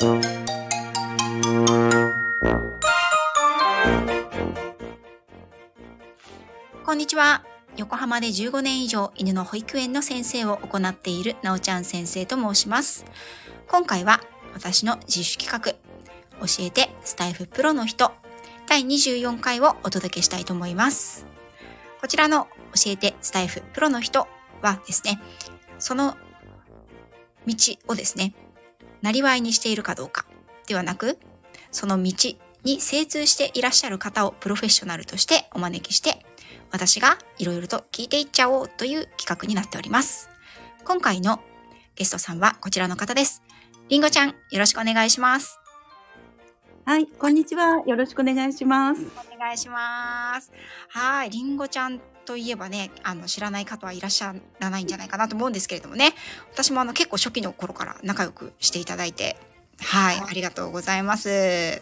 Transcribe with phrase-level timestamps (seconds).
[0.00, 0.06] こ
[6.92, 7.44] んにちは。
[7.76, 13.06] 横浜で15年以上犬の保育園の先生を行っているなおちゃん先生と申します。
[13.66, 14.20] 今回は
[14.54, 15.76] 私の自主企画、教
[16.60, 18.12] えてスタイフプロの人、
[18.68, 21.26] 第24回をお届けしたいと思います。
[22.00, 24.28] こちらの教えてスタイフプロの人
[24.62, 25.20] はですね、
[25.80, 26.16] その
[27.48, 27.56] 道
[27.88, 28.32] をですね、
[29.02, 30.26] なりわいにしているかどうか
[30.66, 31.18] ではなく、
[31.70, 36.24] その道に精通していらっしゃる方をプロフェッショナルとしてお招きして、
[36.70, 40.28] 私がいろいろと聞いていっちゃおうという企画になっております。
[40.84, 41.40] 今回の
[41.94, 43.42] ゲストさんはこちらの方です。
[43.88, 45.58] りんごちゃん、よろしくお願いします。
[46.84, 47.82] はい、こんにちは。
[47.86, 49.02] よろしくお願いします。
[49.34, 50.52] お願いします。
[50.88, 56.12] はい、りんごちゃんといえばね、あの、知らない方はいらっしゃらないんじゃないかなと思うんですけれどもね、
[56.52, 59.38] 私もあの、結構初期の頃から仲良くしていただいて、
[59.80, 61.30] はい、ありがとうございます。
[61.30, 61.80] え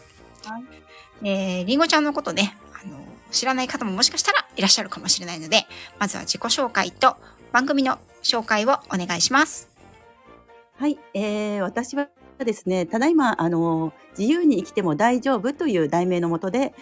[1.22, 3.00] ー、りんごちゃんのことね、あの、
[3.32, 5.66] 知らない方ももしかしたらいらっしゃるかもしれないので、
[5.98, 7.16] まずは自己紹介と
[7.50, 9.68] 番組の紹介をお願いします。
[10.78, 12.06] はい、えー、私は
[12.38, 16.72] ですね、ただいま、あの、自由に生きても大丈夫という題名のもとで、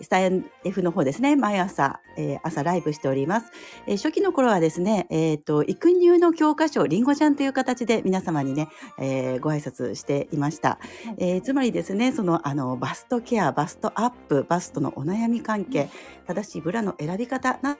[0.00, 3.52] スタイ F の方ですね、毎朝、えー朝ライブしております。
[3.86, 10.78] えー初期の頃はですね、えっ、と、育乳の教科書、りんごちゃんという形で皆様にね、えーご挨拶していました。
[11.18, 15.88] えーつまりですね、その、あの、バストケア、バストアップ、バストのお悩み関係、
[16.26, 17.78] 正しいブラの選び方な、な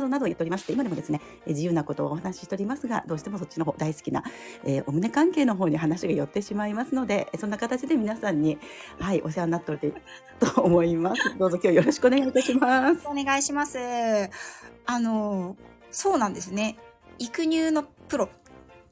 [0.00, 4.24] どなど言っておりまして、今でもですね、えー自由なことをお話ししておりますが、どうしてもそっちの方大好きな、
[4.64, 8.58] えーお胸関係の方に話が寄ってしまいますので、そんな形で皆さんに、
[8.98, 9.94] はい、お世話になっておる
[10.40, 11.22] と思います。
[11.38, 13.06] どうぞ今日よろしくお願いいたします。
[13.06, 13.78] お願いします。
[14.86, 15.56] あの、
[15.90, 16.76] そうなんですね。
[17.18, 18.28] 育乳のプロ。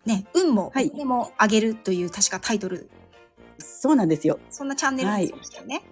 [0.05, 2.91] ね、運も、はいでも上げるという確かタイトル、
[3.59, 4.39] そうなんですよ。
[4.51, 5.83] そんなチャンネルはいでしたよね。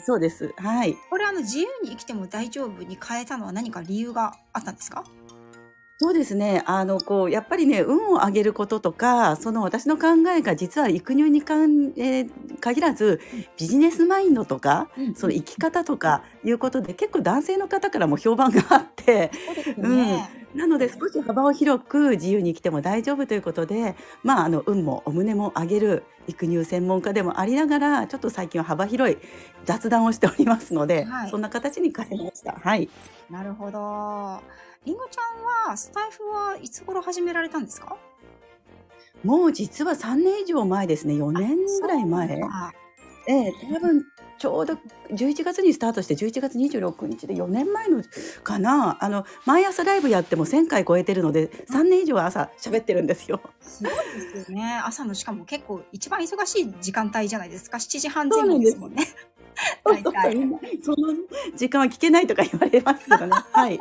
[0.00, 0.54] そうです。
[0.56, 0.96] はい。
[1.10, 5.04] これあの、自由に生きても大丈夫に変えたのは何か理由があったんですか？
[6.00, 6.62] そうですね。
[6.66, 13.20] あの、こう、やっぱりね、運を上げることとか、その私の考えが実は育乳にかん、えー限らず、
[13.56, 20.30] ビジネスマインドとか、その生き方とかいうことで、結構男性の方からも評判があって、そうですよね。
[20.54, 29.18] なので少し幅を広く自由に生きても大丈夫ということで、まあ、あの運もお胸も上げる育乳専門家でもありながらちょっと最近は幅広い
[29.64, 32.52] 雑談をしておりますので、はいそんな形に変えました。
[32.52, 32.88] はい、
[33.30, 34.40] なるほど。
[34.84, 37.96] りんごちゃんは、スタイフはいつ頃始められたんですか？
[39.24, 42.70] もう実は3年以上前ですね4年ぐらい前あ
[43.26, 44.04] ええ多分
[44.38, 44.74] ちょうど
[45.10, 48.00] 11月にスタートして11月26日で4年前の
[48.44, 53.40] かなあの毎朝ライブやっても1000回超えてるので3年以上朝喋ってるんですよ。
[53.60, 53.92] すごい
[54.32, 54.80] ですよね。
[54.84, 57.78] 朝のしかも結構一番忙しい時間帯じゃないですか。
[57.78, 59.04] 7時半前後ですもんね。
[59.84, 60.36] 大体。
[60.36, 61.12] みんなその
[61.56, 63.32] 時間は聞けないとか言われますけどね。
[63.50, 63.80] はい。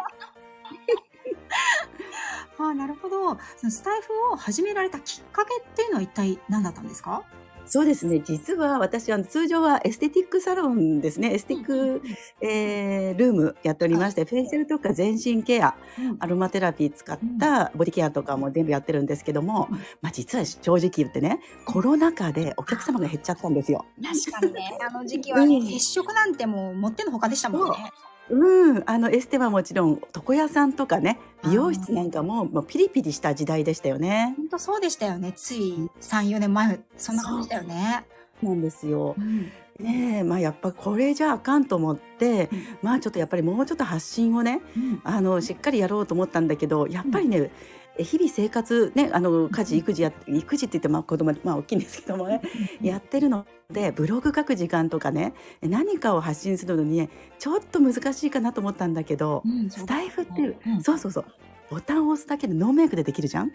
[2.60, 3.38] ああ、なるほど。
[3.58, 7.24] そのスタエフを始められたきっかけっていうのは一体何だったんですか？
[7.70, 8.22] そうですね。
[8.24, 11.34] 実は私は通常はエステティックサロンですね。
[11.34, 12.02] エステティック、
[12.40, 15.76] えールームやっておりまして、フェイシャルとか全身ケア、
[16.20, 23.86] アロマテラピー使ったボディケアとかも全部やってるんですけども、うんまあ実は正直言ってね、コロナ禍でお客様が減っちゃったんですよ。
[24.02, 27.92] 確かにね、あの時期はね、うん接触なんてもうもってのほかでしたもんね。
[28.30, 34.34] うん、あのエステはもちろん床屋さんとかね、美容室なんかももうピリピリした時代でしたよね。
[34.38, 35.34] 本当そうでしたよね。
[35.36, 38.06] つい3、4年前、そんな感じだよね。
[38.42, 39.16] なんですよ。
[39.18, 42.50] うんねえ、まあやっぱこれじゃあかんと思って、
[42.82, 47.52] まあちょっとやっぱりもうちょっと発信をね、うんあのしっかりやろうと思ったんだけどやっぱりね、え
[48.00, 52.42] 日々生活ねあの家事育児やって育児って言ってまあ子供まあ大きいんですけどもね。
[52.82, 57.10] やってるのでブログ書く時間とかね何かを発信するのにね
[57.40, 60.84] ちょっと難しいかなと思ったんだけど、うんスタイフって、うん。
[60.84, 61.26] そうそうそう。
[61.70, 63.52] ボタンを押すだけでノーメイクでできるじゃん？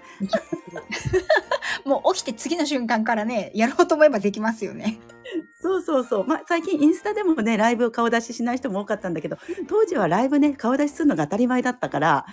[1.87, 4.99] もう起きて次の瞬間からね、やろうと思えばできますよね。
[5.63, 9.39] そうそうそう、まあ、最近インスタでもねライブ顔出ししない人も多かったんだけど
[9.69, 12.27] 当時はライブね顔出しするのが当たり前だったから、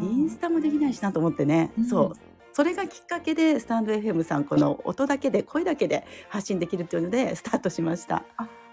[0.00, 1.84] インスタもできないしなと思ってね、うん。
[1.86, 2.18] そう。
[2.52, 8.24] それがきっかけでスタンド FM さんこの音だけで声だけで発信できるっていうのでスタートしました。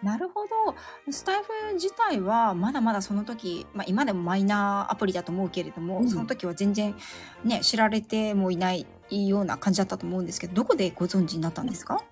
[0.04, 0.76] なるほど。
[1.12, 6.10] スタイフ自体はまだまだその時、まあ今でもマイナーアプリだと思うけれども、うん。
[6.10, 6.96] その時は全然
[7.44, 12.04] ね、知られてもいないような感じだったと思うんですけど、どこでご存知になったんですか？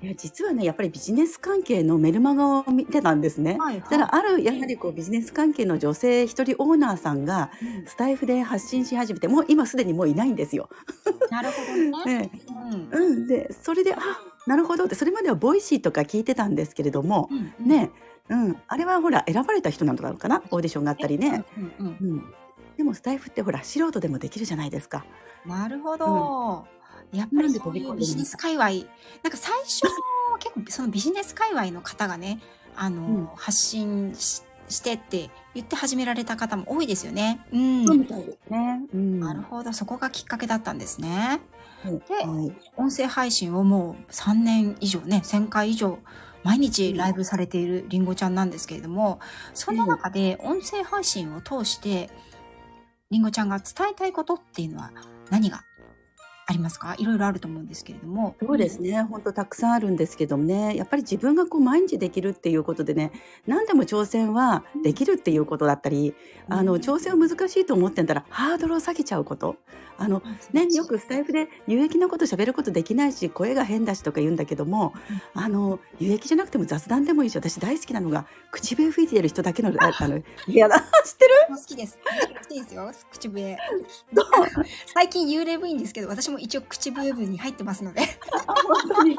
[0.00, 3.56] いや実はねやっぱりビジネス関係のメルマガを見てたんですね。
[3.58, 7.50] はいそしたらあるやはりこうビジネス関係の女性一人オーナーさんが
[7.86, 10.68] スタエフで発信し始めてもう今すでにもういないんですよ。
[11.30, 12.20] なるほどね。
[12.20, 12.30] ね
[12.92, 13.00] うん。
[13.00, 13.98] うん、でそれであ
[14.46, 17.68] なるほどってそれまでは Voicy とか聞いてたんですけれども、うんうん。
[17.68, 17.90] ね、
[18.28, 22.08] うん、あれはほら選ばれた人なのかなオーディションがあったりね、うんうんうん。
[22.10, 22.34] うん、
[22.76, 25.04] でもスタエフってほら素人でもできるじゃないですか。
[25.44, 26.77] なるほど。
[27.12, 28.76] やっぱりそういうビジネス界隈、なん
[29.30, 29.82] か最初
[30.38, 32.40] 結構そのビジネス界隈の方がね、
[32.76, 37.40] あの、うん発信ししてって言って始められた方も多いですよね。
[37.52, 37.86] うん。
[37.86, 38.82] そうみたいですね。
[38.92, 41.40] うん、なるほど、そこがきっかけだったんですね。
[41.82, 41.92] はい
[42.26, 45.98] はい音声配信をもう3年以上ね、1000回以上
[46.42, 49.20] 毎日ライブされているりんごちゃんなんですけれども、
[49.54, 52.10] その中で音声配信を通して、
[53.10, 54.92] りんごちゃんが伝えたいことっていうのは
[55.30, 55.62] 何が
[56.50, 56.94] ありますか？
[56.96, 58.34] いろいろあると思うんですけれども。
[58.40, 59.02] そうですね。
[59.02, 63.12] 本当たくさんあるんですけどもね、やっぱり自分がこう毎日できるっていうことでね、
[63.46, 66.14] 何でも挑戦はできるっていうことだったり、
[66.48, 69.56] あの挑戦は難しいと思ってんだらハードルを下げちゃうこと。
[70.00, 70.22] あの
[70.52, 74.94] ね、よくスタイフで有益なこと喋ることできないし声が変だしとか言うんだけども、
[75.34, 80.22] あの有益じゃなくても雑談でもいいし私大好きなのが口笛吹いてる人だけのああのい
[80.54, 81.30] やだ知ってる？
[81.48, 81.98] 好きです。
[82.42, 83.58] 好きですよ、口笛。
[84.94, 88.02] 最近幽霊部員ですけど、私も一応口笛部に入ってますので。
[88.46, 89.16] 本当に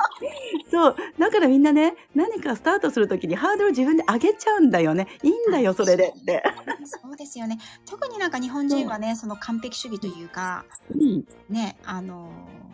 [0.72, 0.96] そう。
[1.18, 5.08] だからみんなね何かスタートするときにハードル自分で上げちゃうんだよね。
[5.24, 6.14] いいんだよそれで。
[6.16, 6.44] って。
[6.86, 7.58] そうですよね。
[7.86, 11.26] 特になんか日本人はね、その完璧主義というか、うん。
[11.50, 12.70] ね、あのー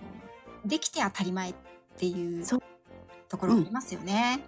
[0.67, 1.55] できて当たり前っ
[1.97, 2.43] ていう
[3.29, 4.43] ところがありますよね。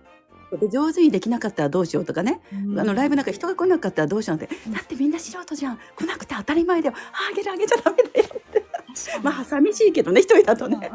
[0.59, 2.79] で上手にできなかったらどうしようとかね、うん。
[2.79, 5.79] あのライブなんか人が来なかったらどうしようって、だってみんな素人じゃん。
[5.95, 6.95] 来なくて当たり前だよ。
[7.29, 8.65] あげるあげちゃダメだよって
[9.23, 10.89] まあ寂しいけどね一人だとね、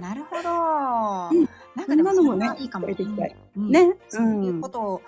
[0.00, 1.38] なるほど。
[1.38, 1.48] うん。
[1.76, 2.86] なんかでもそもねいいかも。
[2.88, 3.96] ね。
[4.08, 5.02] そういうことを、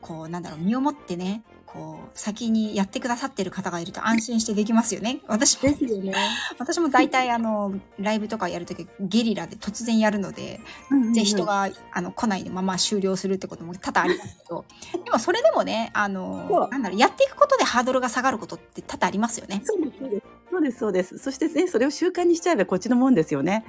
[0.00, 5.20] こう、なんだろう、身をもってね、こう、先にやってくださってる方がいると安心してできますよね。
[5.26, 5.70] 私も。
[5.70, 6.14] ですよね、
[6.58, 10.60] 私も大体あの、ライブとかやるときゲリラで突然やるので、
[11.14, 14.64] で、人があの来ないまま終了するってことも多々ありますけど、
[15.04, 19.60] でもそれでもね、あそのう、なんだろう、やっていくことでハードルが下がることって多々ありますよね。
[19.64, 19.80] そう
[20.10, 20.22] です
[20.52, 21.16] そうですそうです。
[21.16, 23.64] そしてねそれを習慣にしちゃえばこっちのもんですよね。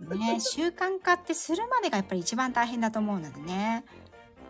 [0.00, 3.84] ね、 習慣化ってするまでがやっぱり一番大変だと思うのでね。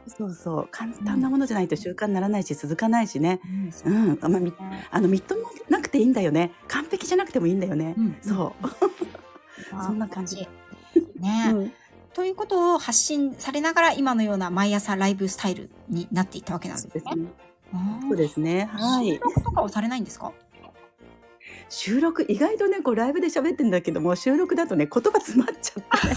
[0.09, 0.69] そうそう。
[0.71, 3.41] 簡単なものじゃないと習慣にならないし続かないしね。
[3.45, 4.19] うん、そううん。
[4.23, 4.55] あまあみ
[4.91, 6.53] あのみっともなくていいんだよね。
[6.69, 9.83] 完璧じゃなくてもいいんだよね、うんそう。
[9.85, 10.49] そんな感じ。
[11.19, 11.73] ね、うん。
[12.15, 17.03] ということを発信されながら今のような毎朝ライブスタイルになっていったわけなんですね。
[18.09, 18.71] そうですね。
[18.71, 18.83] すね。
[18.83, 19.09] はい。
[19.09, 20.33] 収録とかをされないんですか？
[21.73, 26.09] 収録意外とねこうライブで喋ってんだけども収録だとね言葉詰まっちゃって。
[26.13, 26.15] ね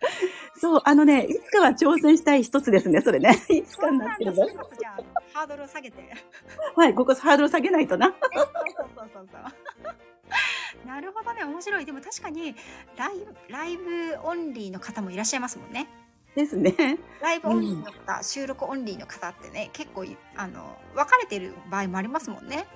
[0.58, 3.30] そうあのねいつかは挑戦したい一つですねそれね。
[3.50, 4.46] いつかになってるの。
[4.46, 6.12] じゃあハードルを下げて。
[6.74, 8.08] はいここハードル下げないとな。
[8.08, 8.16] そう
[8.96, 10.88] そうそうそう。
[10.88, 11.84] なるほどね面白い。
[11.84, 12.56] でも確かに
[12.96, 15.88] ライブライブオンリーの方もいらっしゃいますもんね。
[16.34, 16.74] ですね。
[17.20, 22.66] ライブオンリーの方、収録オンリーの方ってね結構いあの分かれてる場合もありますもんね。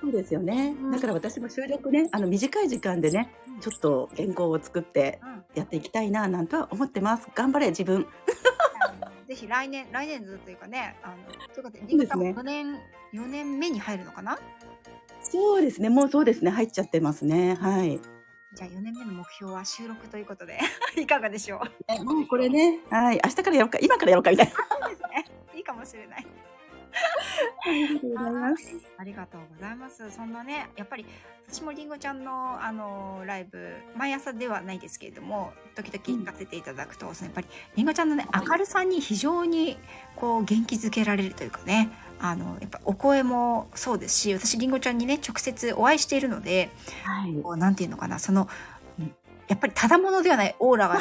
[0.00, 0.74] そうですよね。
[0.92, 5.32] だから私も収録ねあの短い時間でねちょっと原稿を作ってうん。
[5.54, 7.28] やっていきたいななんとは思ってます。
[7.34, 8.06] 頑張れ自分。
[9.28, 11.16] ぜひ来年来年度というかねあの
[11.54, 12.32] ということでね。
[12.32, 12.80] 4年
[13.12, 14.38] 4年目に入るのかな？
[15.22, 15.88] そうですね。
[15.88, 16.50] もうそうですね。
[16.50, 17.54] 入っちゃってますね。
[17.54, 18.00] はい
[18.54, 20.58] じゃあ4年目の目標は収録ということで
[20.96, 21.70] いかがでしょう？
[21.88, 24.52] えもうこれねはい明日からやろうか今からやろうかみたいな。
[24.52, 26.26] そうですねいいかもしれない。
[27.64, 28.74] ありがとうございます。
[28.98, 30.10] ありがとうございます。
[30.10, 31.06] そんなねやっぱり
[31.50, 39.78] 私もりんごちゃんのあのライブ毎朝ではないですけれども時々行かせていただくと、そのやっぱりりんごちゃんのね明るさに非常に
[40.16, 41.90] こう元気づけられるというかね
[42.24, 46.70] あのやっぱお声もそうですし私りんごちゃんにね直接お会いしているので
[47.04, 47.74] はい。
[47.74, 48.48] ていうのかなその
[48.98, 49.14] うん
[49.48, 51.00] やっぱりただものではないオーラが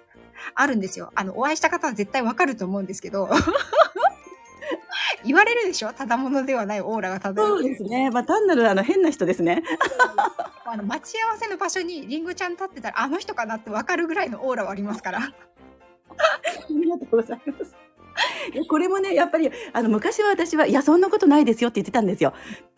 [0.56, 1.12] あるんですよ。
[1.14, 3.28] あのお会いした方は絶対わかると思うんですけど
[5.24, 5.92] 言われるでしょ？
[5.92, 8.10] ただものではないオーラが漂そううですね。
[8.10, 9.62] まあ単なるあの変な人ですね。
[10.64, 15.18] あの待ち合わせの場所にりんごちゃん立ってたらあの人かなってわかるぐらいのオーラはありますから。
[15.20, 15.32] あ
[16.70, 17.81] りがとうございます。
[18.68, 22.32] これもねやっぱりあの昔は私はいやそんなことないですよって言ってたんですよ。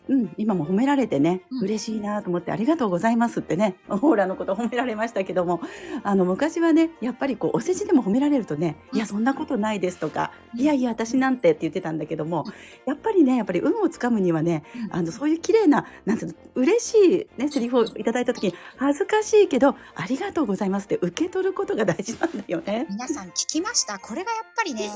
[0.07, 1.63] うん、今も褒められてね、うん。
[1.63, 5.61] 嬉しいなと思ってありがとうございますってね オーラのこと褒められましたけども
[6.03, 12.45] あの昔はねやっぱりこうお世辞でも褒められるとね、いやそんなことないですとか、いやいや私なんてって言ってたんだけども、
[12.85, 22.85] やっぱりねやっぱり運をつかむにはねあのそういう綺麗ななんていうの嬉しいねセリフをいただいた時に恥ずかしいけどありがとうございますって受け取ることが大事なんだよね。
[22.89, 23.99] 皆さん聞きました？
[23.99, 24.89] これがやっぱりね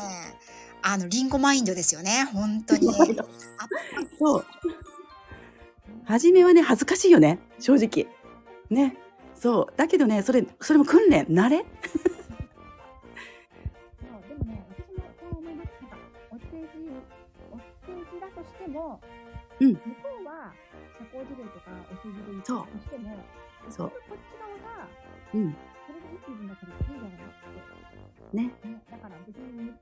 [0.82, 2.88] あのリンゴマインドですよね本当に。
[4.18, 4.46] そう。
[6.10, 8.08] 初めはね恥ずかしいよね正直。
[8.70, 8.98] ね。
[9.36, 9.74] そう。
[9.78, 11.64] だけどね、それ、それも訓練、慣れ？
[11.64, 11.68] そう
[14.28, 15.70] でもね、私もそう思います。
[15.82, 15.98] なんか、
[16.32, 16.48] お世辞、
[17.52, 17.62] お世
[18.12, 19.00] 辞だとしても、
[19.62, 19.82] うん向こ
[20.22, 20.54] うは
[20.98, 23.18] 社交辞令とかお世辞で言ったとしても、
[23.70, 24.44] そうこっち側
[24.84, 24.88] が、
[25.36, 25.56] うん。
[25.88, 27.20] それでいい気分だったらいいんじゃないって。
[28.34, 28.44] ね。
[28.44, 28.52] ね、
[28.92, 29.74] だから別にね、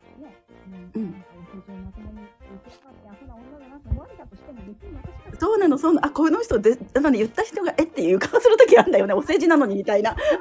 [0.95, 6.07] ううんん、なんかお世辞をまともに言ってしまって、アホな女だなって思われたとしても、別に私がそうなの、そうなの。
[6.07, 9.13] あ、この人で、なのに言った人が、えっていう顔するときあるんだよね。
[9.13, 10.11] お世辞なのにみたいな。
[10.11, 10.31] あるけど、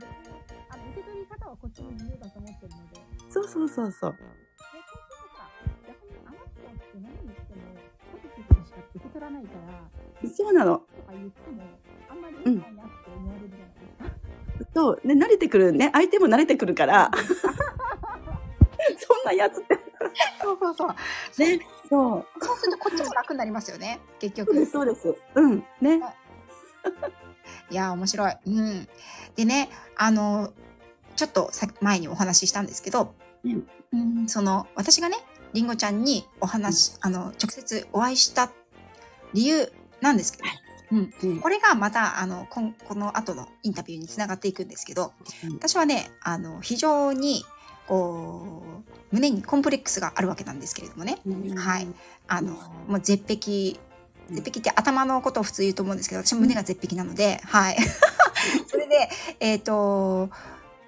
[0.00, 0.34] 別に、
[0.70, 3.00] あの、受け取り方はこっちの自由だと思ってるので、
[3.30, 4.16] そうそうそうそう。
[10.22, 10.82] で、そうなの。
[12.44, 12.64] うん
[14.74, 15.00] そう。
[15.04, 15.90] ね、慣れてくるね。
[15.92, 17.10] 相手も慣れてくるから。
[18.98, 19.78] そんなやつって。
[20.42, 20.88] そうそうそう。
[21.38, 21.60] ね。
[21.88, 22.26] そう。
[22.44, 24.66] そうするとこっちも楽になりますよね、結局。
[24.66, 25.64] そうです、そうん。
[25.80, 26.00] ね。
[27.70, 28.36] いやー、面白い。
[28.46, 28.88] うん。
[29.36, 30.52] でね、あの、
[31.16, 33.14] ちょっとさ前にお話ししたんですけど、
[33.44, 35.16] うんうんその、私がね、
[35.52, 38.50] りんごちゃんにお話、あの、直接お会いした
[39.32, 40.44] 理由なんですけど、
[40.94, 41.30] うん。
[41.30, 45.12] うんこれがまた、あの、こんこの後のインタビューにつながっていくんですけど、
[45.44, 47.44] うん私はね、あの、非常に、
[47.86, 48.62] こ
[49.12, 51.18] う、胸にコンプレックスがあるわけなんですけれどもね。
[51.56, 51.88] はい。
[52.28, 52.52] あの、
[52.88, 53.94] もう絶壁、うん
[54.30, 57.76] 絶壁って頭のことを普通言うと思うんですけど、私胸が絶壁なので、はい。
[58.68, 60.30] それで、えっ、と、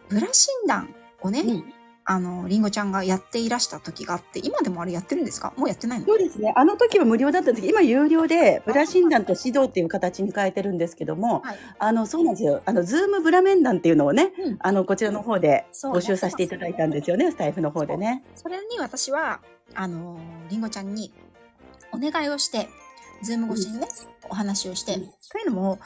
[0.08, 1.72] ブラ診断をね、うん
[2.08, 5.52] あの、りんごちゃんがやっていらした時があって、今でもあれやってるんですか？
[5.56, 6.06] もうやってないの？
[6.06, 6.52] そうですね。
[6.56, 11.58] あの時は無料だった時、今有料で、ブラ診断と指導っていう形に変えてるんですけども、はい。
[11.80, 12.62] あの、そうなんですよ。
[12.64, 18.22] あの、 Zoom ブラ面談っていうのをね、うんあの、こちらの方で募集させていただいたんですよね、スタエフの方でね。
[18.36, 19.40] それに私は、
[19.74, 21.12] あの、りんごちゃんに
[21.92, 22.68] お願いをして、
[23.22, 23.88] Zoom 越しにね、
[24.30, 25.00] お話をして、うん
[25.32, 25.80] というのも、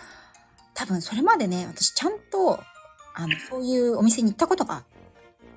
[0.74, 2.60] 多分それまでね、私ちゃんと、
[3.14, 4.82] あの、そういうお店に行ったことがうん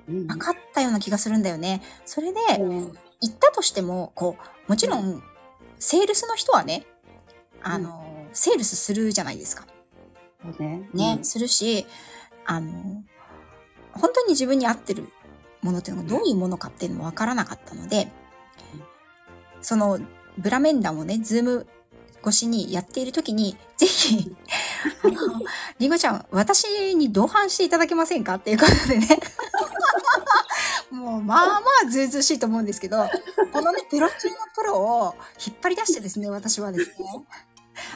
[0.08, 1.82] なかったような気がするんだよね。
[2.04, 5.22] それで、うん行ったとしても、こう、もちろん、
[5.78, 6.84] セールスの人はね、
[7.62, 9.66] あの、セールスするじゃないですか。
[10.42, 10.88] そうね。
[10.92, 11.86] ね、うんするし、
[12.44, 13.02] あの、
[13.92, 15.08] 本当に自分に合ってる
[15.62, 18.08] ものっていうのがどういうものかっていうのもわからなかったので、
[19.62, 19.98] その、
[20.36, 21.66] ブラ面談をね、ズーム
[22.20, 24.34] 越しにやっているときに、ぜひ、
[25.78, 29.08] りんごちゃん、私に同伴していただけませんかっていうことでね。
[30.94, 33.08] もう、まあまあ、ずうずうしいと思うんですけど、
[33.52, 37.06] このね、 ペロチーノプロを引っ張り出してですね、私はですね、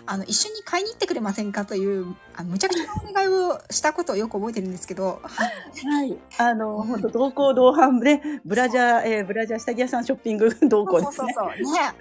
[0.07, 6.19] あの、一緒に買いに行ってくれませんかという、あのむちゃくちゃなお願いをしたことをよく覚えてるんですけど、はい。
[6.39, 11.33] あの、本当同行同伴で、ブラジャー、えーブラジャー下着屋さんショッピング同行ですね。
[11.35, 11.95] そうそうそうね。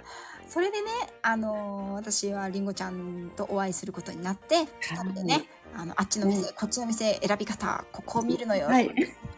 [0.48, 0.88] それでね、
[1.22, 8.66] あのー私はりんごちゃんとお会いすることになって、二人でね、あの、あっちの店、うこっちの店選び方、ここを見るのよ。
[8.66, 8.90] はい。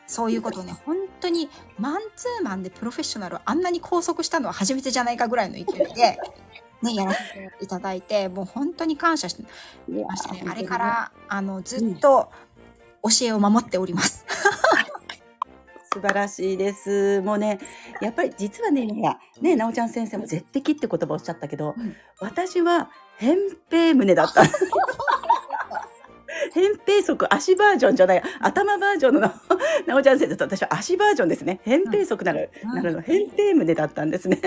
[0.07, 1.49] そういうことをね、本当に
[1.79, 5.65] マンツーマンでプロフェッショナルをあんなに拘束したのは初めてじゃないかぐらいの勢い
[5.95, 6.19] で、
[6.83, 9.43] ね、やらせていただいて、もう本当に感謝して
[9.89, 10.45] ましたね。
[10.49, 10.79] あれか。
[10.79, 12.31] ら、あの、ずっと
[13.03, 14.25] 教えを守っております。
[15.93, 17.21] 素晴らしいです。
[17.23, 17.59] もうね、
[18.01, 21.97] やっぱり実はね、ほら、ね、なおちゃん先生も絶壁って言葉をおっしゃったけど、うん。
[22.21, 23.35] 私は扁
[23.69, 24.43] 平胸だった。
[26.55, 29.35] 扁平足足バージョンじゃない頭バージョンのな
[29.87, 31.61] なおちゃん先生と私は足バージョンですね。
[31.67, 32.75] 扁平足なる、うん。
[32.77, 33.03] なるの。
[33.03, 34.41] 扁平胸だったんですね。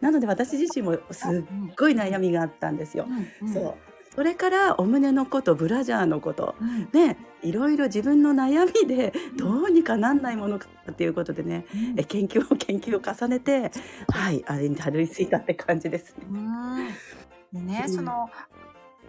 [0.00, 1.44] なので私自身もすっ
[1.78, 3.06] ごい悩みがあったんですよ、
[3.40, 3.54] うん。
[3.54, 3.74] そう
[4.18, 6.88] それからお胸のことブラジャーのことうん。
[6.92, 13.70] ねいろいろ自分の悩みでどうにかなんないものかっていうことでねえ研究を研究を重ねて
[14.08, 16.16] はいあれにたどり着いたって感じです。
[16.16, 16.24] ね。
[16.32, 16.88] うん。
[17.52, 17.94] でね、うん。
[17.94, 18.28] その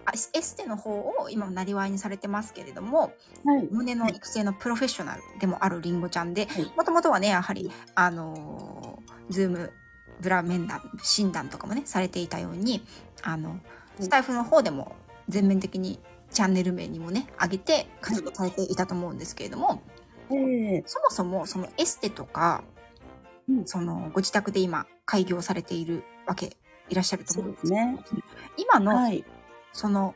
[0.06, 3.12] あエステの方を今なりわいにされてますけれども
[3.44, 3.68] はい。
[3.72, 6.72] 胸の育成のプロフェッショナルでもあるりんごちゃんではい。
[6.78, 9.74] もともとはねやはりあのーズーム
[10.22, 12.84] ブラ面談診断とかもねされていたように
[13.24, 13.60] あの
[14.00, 14.96] スタイフの方でも
[15.28, 16.00] 全面的に
[16.32, 19.82] チャンネル名にもね上げて活動されていたと思うんですけれども、
[20.32, 20.36] え
[20.76, 20.84] え。
[20.86, 22.64] そもそもそのエステとか、
[23.50, 23.66] うん。
[23.66, 26.58] そのご自宅で今開業されているわけ
[26.90, 27.98] いらっしゃるとそ思うんですすね。
[28.58, 29.24] 今のはい。
[29.74, 30.16] その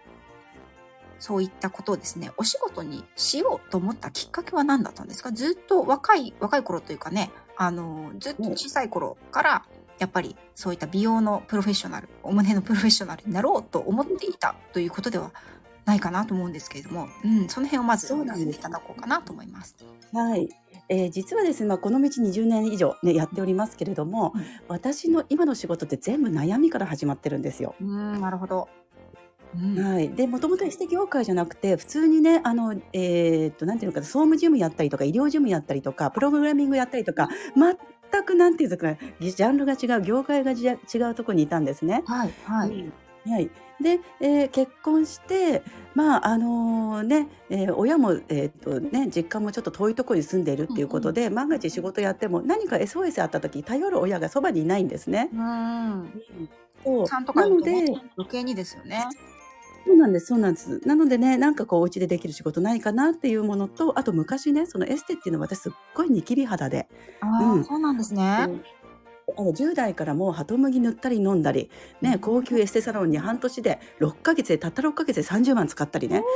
[1.20, 5.32] そういったことをですねお仕事にしようと思ったきっかけは何だったんですか？
[5.32, 9.66] ずっと若い若い頃というかねあのずっと小さい頃から
[10.04, 15.32] やっぱりそういった美容のプロフェッショナルお胸のプロフェッショナルになろうと思っていたということでは
[15.86, 19.78] ないかなと思うんですけれども、うん、その辺をまずそうなんです教えていただこうかなと思います。
[20.12, 20.50] はい。
[20.90, 27.76] えー実はですね、まあ、この道20年以上、ね、やっておりますけれども、うん私の今の仕事って全部悩みから始まってるんですよ。
[27.80, 28.68] うんなるほど。
[29.56, 30.10] うんはい。
[30.10, 37.30] で、もともとエステ業界じゃなくて、普通にね、あの、えっと、なんていうのかな、総務事務やったりとか、医療事務やったりとか、プログラミングやったりとか、
[38.14, 40.78] 全くなんていうんですかね、ジャンルが違う、業界が違
[41.10, 42.04] うところにいたんですね。
[42.06, 42.70] はいはい。
[42.70, 42.94] うん
[43.26, 43.50] はい、
[43.82, 45.64] で、えー結婚して、
[45.96, 55.30] まああのねえー親も、えーっとね、実家もちょっと遠いところに住んでいるっていうことで、万が一仕事やっても何か SOS あった時頼る親がそばにいないんですね。
[55.34, 56.22] うん。
[56.84, 59.08] そうさんとかなの余計にですよね。
[59.86, 60.80] そうなんですそうなんです。
[60.86, 66.88] なのでねなんかこうお家でできる仕事ないかなっていうものとあと昔ねそのエステっていうのは私すっごいニキビ肌で。
[67.22, 67.66] ああ、うん。
[67.66, 68.48] そうなんですね。
[69.38, 71.70] あの10代からもうハトムギ塗ったり飲んだり、
[72.02, 76.24] ね、高級エステサロンに半年で6ヶ月でたった6ヶ月で30万使ったりね。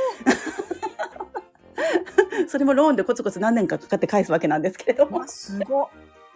[2.48, 5.26] それもローンでコツコツ何年かかかって返すわけなんですけれども。
[5.26, 5.88] すごっ。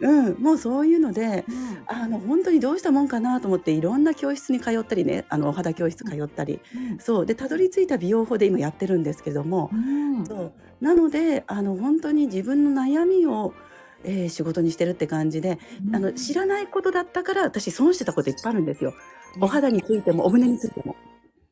[0.02, 1.82] うん、もうそういうのでうん。
[1.86, 6.60] あの本当にどうしたもんかなと思っていろんな教室に通ったりねあのお肌教室通ったり。
[6.98, 7.26] そう。
[7.26, 10.26] でたどり着いた美容法で今やってるんですけどもうん。
[10.26, 10.52] そう。
[10.80, 13.54] なのであの本当に自分の悩みを、
[14.04, 15.60] えー仕事にしてるって感じで
[15.94, 18.92] あの知らないことだったから私損してたこといっぱいあるんですよ。
[19.40, 20.96] お肌についてもお胸についても。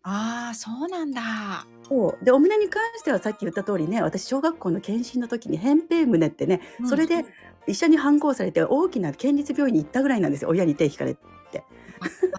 [0.03, 1.67] ああ、そうなんだ。
[1.87, 2.25] そう。
[2.25, 6.89] でお胸に関してはさっき言った通りね私小学校の検診の時に扁平胸ってねうん。
[6.89, 7.25] それで
[7.67, 10.51] 医者に反抗されて大きな県立病院に行ったぐらいなんですよ。
[10.51, 11.65] 親に手引かれて。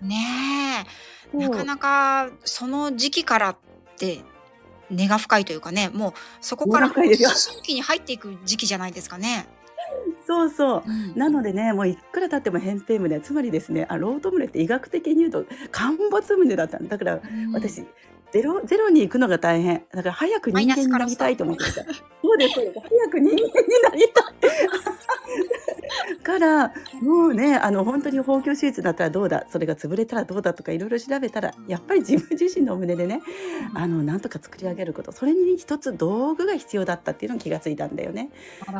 [0.01, 0.85] ね
[1.33, 3.57] え、 なかなかその時期からっ
[3.97, 4.21] て
[4.89, 7.29] 根が深いというかね、もうそこから根が深いですよ。
[7.29, 9.47] 新規に入っていく時期じゃないですかね。
[10.25, 10.83] そうそう。
[10.85, 11.17] うん。
[11.17, 17.51] なのでねもういくら経っても扁平胸つまりですねあロート胸って医学的に言うと陥没胸だったんだだからうん。
[17.53, 17.85] 私、
[18.31, 19.83] ゼロゼロに行くのが大変。
[19.91, 21.71] だから早く人間になりたいと思ってた。
[21.73, 21.81] そ
[22.33, 22.79] うですそうです。
[22.79, 25.00] 早く人間になりたい
[26.15, 33.21] からもうねあの本当に包協手術だったらどうだそれが潰れたらどうだとかいろいろ調べたらやっぱり自分自身のお胸でね
[33.73, 38.29] あのなんとか作り上げることそれに一つ道具が必要だったっていうのに気がついたんだよね。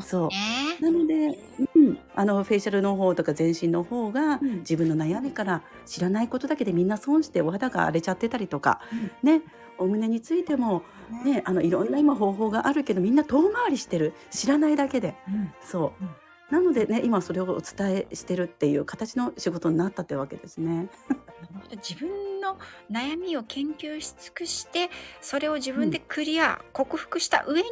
[0.02, 0.36] そうね。
[0.80, 1.40] なので、
[1.76, 4.60] うん、あのフェイシャルの方とか全身の方がうん。
[4.62, 8.80] 自分の悩みから知らないことだけでみんな損してお肌が荒れちゃってたりとか、
[9.24, 9.42] ね。
[9.78, 10.84] お胸についても、
[11.26, 14.14] ね、あのいろんな今方法があるけどみんな遠回りしてる。
[14.30, 15.16] 知らないだけで。
[15.28, 15.52] うん。
[15.62, 16.10] そう、うん
[16.52, 20.90] なのでね今それをお伝えしてるっていう形の仕事になったってわけですね。
[21.78, 22.60] 自分の
[22.92, 24.90] 悩みを研究し尽くして
[25.22, 27.68] それを自分でクリア、克服した上に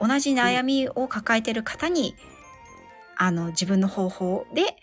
[0.00, 2.14] 同じ悩みを抱えている方に、
[3.16, 4.76] あの自分の方法で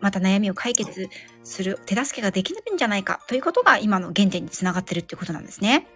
[0.00, 1.08] また悩みを解決
[1.44, 5.86] する手助けができるんじゃないかということが今の原点につながってるっていうことなんですね。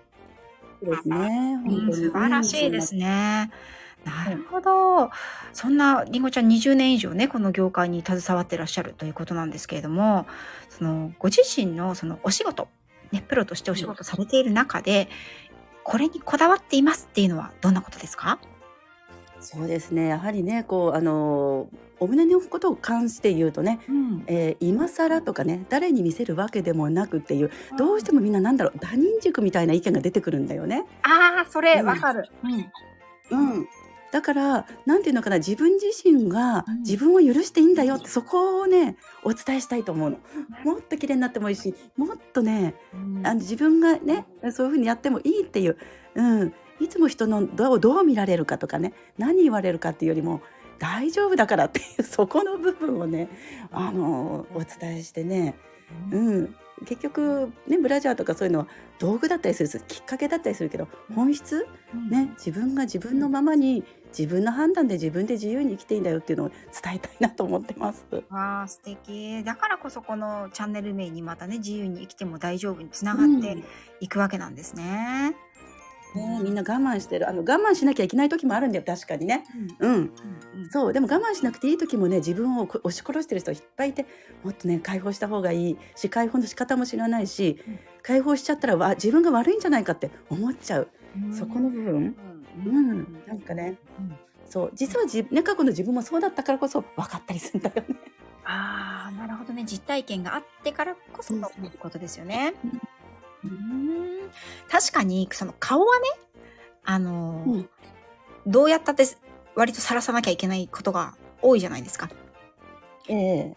[0.83, 1.61] ですね。
[1.93, 3.51] 素晴らしいですね。
[4.05, 5.11] なるほど。
[5.53, 10.27] そんなりんごちゃん20年以上ね、この業界に携わってらっしゃるということなんですけれども、
[10.69, 12.69] そのご自身のそのお仕事、
[13.13, 15.09] ね、プロとしてお仕事されている中で、
[15.85, 18.39] これにこだわっていますっていうのはどんなことですか？
[19.41, 20.09] そうですね。
[20.09, 24.25] やはりね、こうあのお胸のことを関して言うとね、うん。
[24.27, 30.85] えー今更とかね誰に見せるわけでもなくっていうどうしてもみんななんだろう他人軸みたいな意見が出てくるんだよね。
[31.03, 32.31] ああ、それうんわかる。
[32.43, 32.71] うん。
[33.33, 33.69] うん、
[34.13, 36.81] だからなんていうのかな自分自身がうん。
[36.81, 40.19] 自分を許していいんだよってそこをねお伝えしたいと思うの。
[40.65, 42.75] もっと綺麗になってもいいしもっとね
[43.23, 45.77] あの自分がねそういうふうにやってもいいっていう、
[46.15, 50.41] うん、いつも人のどうどう見られるかとかね何言われるかっていうよりも
[50.79, 53.29] 大丈夫だからっていう そこの部分をね
[53.71, 55.55] あのお伝えしてね、
[56.11, 56.55] うん、
[56.87, 58.69] 結局ねブラジャーとかそういうのは
[58.99, 61.67] 道具だったりするきっかけだったりするけど本質
[62.11, 63.85] ね自分が自分のままに
[64.17, 68.05] 自分の判断で自分で自由に生きていいんだよっていうのを伝えたいなと思ってます。
[68.31, 69.43] わあ素敵。
[69.45, 73.65] だからこそこのチャンネル名にまたね自由に生きても大丈夫につながってうん。
[74.01, 75.37] いくわけなんですね。
[76.15, 77.29] ね、みんな我慢してる。
[77.29, 79.45] あの我慢しなきゃいけない時もあるんだよ確かにね。
[79.79, 80.71] うん、うん。
[80.71, 80.93] そう。
[80.93, 84.07] でも我慢しなくていい時もね自分をこ押し殺してる人いっぱいいて
[84.43, 87.79] もっとね解放した方がいいし解放の仕方も知らないし、うん。
[88.03, 91.35] 解放しちゃったらわ自分が悪いんじゃないかって思っちゃう、うん。
[91.35, 92.17] そこの部分、
[92.65, 92.93] ううん。
[93.01, 94.19] ん、なんかね、うん
[94.51, 94.73] そう。
[94.75, 97.97] 実はじ、ね、過去の自分もそうだったからこそ分かったりするんだよね。
[98.45, 99.65] ああなるほどね。
[99.65, 102.55] 実体験があってからこそのことですよね。
[103.45, 104.31] ううん。
[104.69, 106.07] 確かにその顔はね
[106.85, 107.71] あのーうん。
[108.47, 109.05] どうやったって
[109.55, 112.11] 割とさらさなきゃいけないことが多いじゃないですか。
[113.09, 113.57] ええ。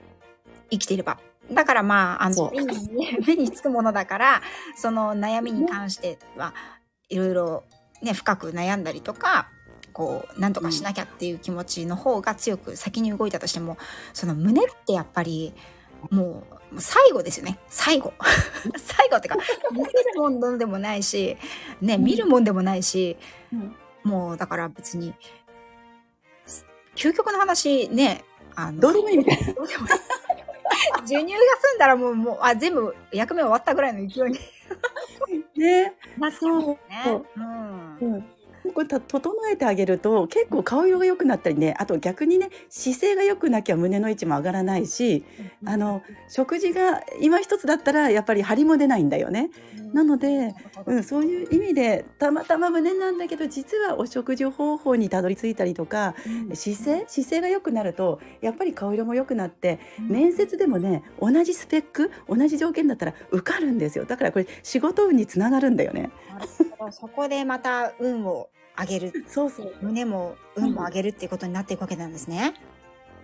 [0.70, 1.20] 生きていれば。
[1.52, 2.89] だからまあ、あの目に
[3.26, 4.42] 目につくものだから
[4.76, 6.54] その悩みに関しては
[7.10, 7.63] いろいろ
[8.04, 9.50] ね深く悩んだりとか
[9.92, 13.78] こうなんとかしなきゃっていう気持ちの方が強く先に動いたとしても
[14.13, 15.54] その胸ってやっぱり
[16.10, 17.60] もう、最後ですよね。
[17.70, 18.13] 最後。
[18.78, 19.38] 最後ってか、
[19.72, 21.38] 見せるもんでもないし、
[21.82, 23.18] ね、見るもんでもないし、
[23.52, 25.13] うんもうだから別に、
[26.94, 29.54] 究極の話ね、あの、どうでもいいみたいな。
[29.54, 29.92] どうでもいい
[31.04, 31.39] 授乳が
[31.72, 34.39] 済んだらもう、もう、あ、全部役目終わったぐらいの勢いに
[35.63, 35.93] ね。
[36.17, 36.45] ます
[36.89, 37.02] ね。
[37.06, 37.97] そううん。
[38.15, 38.33] うん。
[38.71, 45.26] これた整えてあげると結構顔色が良くなったりねあと逆にね姿勢が良くなきゃ胸の位置も上がらないし
[45.65, 49.49] あの食事が今一つだったらやっぱり張りも出ないんだよね。
[49.93, 50.56] なので、
[50.88, 56.15] うん、そういう意味でたまたま胸なんだけど実はお食事方法にたどり着いたりとか
[56.54, 57.06] 姿勢？
[57.08, 64.06] 姿勢が良くなるとやっぱり顔色も良くなって面接でもね同じスペック同じ条件だったら受かるんですよ。
[64.06, 66.10] だからこれ仕事運につながるんだよね。
[66.84, 69.26] なるほどそこでまた運を上げる。
[69.28, 69.76] そうそう。
[69.82, 72.54] 胸も運も上げるっていうことになっていくわけなんですね。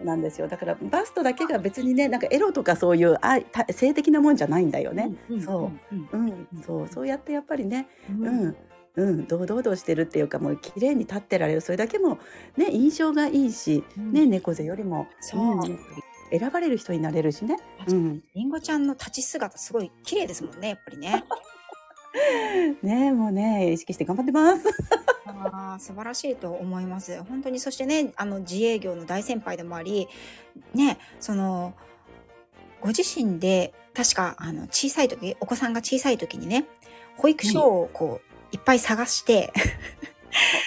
[0.03, 0.47] なんですよ。
[0.47, 5.11] だからバストだけが別にねなんかエロとかそういうあた性的なもんじゃないんだよね。
[5.43, 6.29] そううん。
[6.53, 6.87] うん、そう。
[6.87, 7.07] そう。
[7.07, 8.27] やってやっぱりねうん。
[8.27, 8.55] うん、
[8.95, 11.61] うん、堂々としてるっていうかもう綺麗に立ってられる。
[11.61, 12.19] それだけも
[12.55, 15.41] ね印象がいいし、ね猫背よりもそう。
[15.41, 15.79] うん。
[16.31, 17.57] 選ばれる人になれるしね。
[17.87, 21.23] うん、りんごちゃんの立ち姿すごい綺麗ですもんね、やっぱりね。
[22.81, 24.65] ねもうね意識して頑張ってます。
[25.25, 27.23] あ素晴らしいと思います。
[27.23, 30.07] 本当にそしてね、あの自営業の大先輩でもあり、
[30.73, 31.73] ね、その、
[32.81, 36.65] ご自身で確かあの小さい時、お子さんが小さい時にね、
[37.17, 39.53] 保育所をこう、いっぱい探して、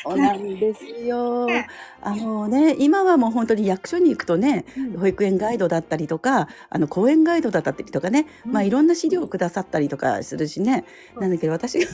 [0.03, 1.47] そうなんですよ。
[1.47, 1.69] ね。
[2.01, 4.65] あのね今はもう本当に役所に行くとね
[4.99, 10.85] 保育園ガイドだったりとかあの公園ガイドだったりとかね、まあいろんな資料をくださったりとかするしね、
[11.19, 11.87] なんだけど私が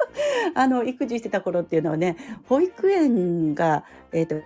[0.54, 2.16] あの育児してた頃っていうのはね
[2.48, 4.36] 保育園がえっ、と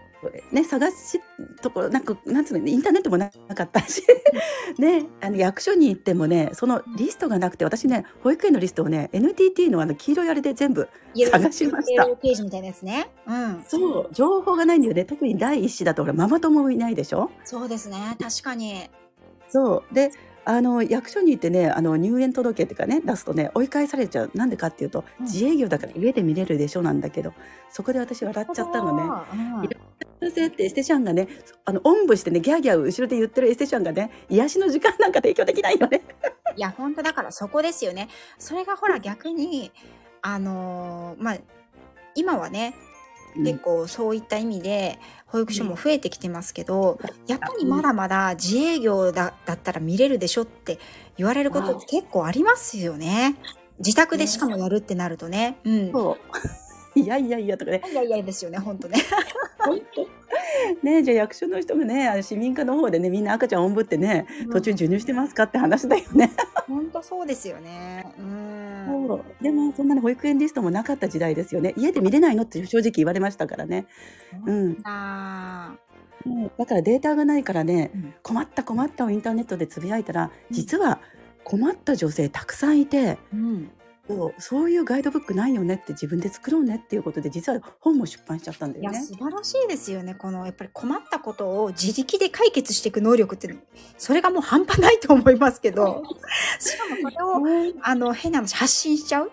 [0.53, 1.21] ね探し
[1.63, 4.03] ところなんかなんつうのインターネットもなかったし。
[4.79, 10.89] ねあの役所に行ってもねそのリストがなくて私ね保育園のリストをね NTT のあの黄色いあれで全部
[11.31, 12.07] 探しました。
[12.17, 13.11] ページみたいなやつね。
[13.27, 13.65] うん。
[13.67, 14.09] そう。
[14.13, 15.05] 情報がないんだよね。
[15.05, 17.31] 特に第一子だとほらママ友もいないでしょ？
[17.45, 17.97] そうですね。
[18.21, 18.89] 確かに。
[19.49, 19.95] そう。
[19.95, 20.11] で
[20.45, 24.31] あの役所に行ってねあの入園届っていうかね出すとね追い返されちゃう。
[24.35, 25.27] なんでかっていうと、うん。
[25.27, 27.33] 自営業だから家で見れるでしょなんだけど
[27.71, 28.97] そこで私笑っちゃったの
[29.63, 29.69] ね。
[30.21, 30.31] ね。
[30.31, 31.29] 先生ってエステシャンがね
[31.65, 36.03] あのおんぶしてねギャーギャー後ろで言ってるエステシャンがね癒しの時間なんか提供できないよね。
[36.57, 38.09] いや、本当だからそこですよね。
[38.39, 39.73] それがほら逆に、
[40.23, 41.39] あのーまあ、
[42.15, 42.75] 今はね、
[43.37, 50.79] 結構そういった意味で保育所も増えてきてますけど、やっぱりまだまだ自営業だだったら見れるでしょって
[51.17, 53.37] 言われることって結構ありますよね。
[53.79, 55.59] 自宅でしかもやるってなるとね。
[55.65, 55.93] うん。
[55.93, 56.17] そう
[57.03, 58.99] いやいやいやとかねいやいやですよね、本当ね。
[59.59, 60.09] 本 当
[60.87, 66.31] ねじゃあ役所の人がねあの市民課の方でねみんな赤ちゃんおんぶってね途中授乳してますかって話だよね。
[66.67, 68.07] 本当そうですよね。
[68.19, 68.61] うん。
[69.09, 73.87] そうでもそんなに保育園リストもなかった時代ですよね家で見れないのって正直言われましたからね、
[74.47, 75.75] うん、あ
[76.25, 81.01] もうだからデータがないからねうん困った困ったをインターネットでつぶやいたら実は
[81.45, 83.71] 困った女性たくさんいて、ーうん。
[84.17, 89.03] そうそういうガイドブックないよねって自分で作ろうねっていうことで実は本も出版しちゃったんだいやよね。
[89.05, 93.55] 素晴らしいですよねこのやっぱり困ったことを自力で解決していく能力って
[93.99, 96.03] それがもう半端ないと思いますけど
[96.59, 99.31] しかもそれをあの変な話発信しちゃう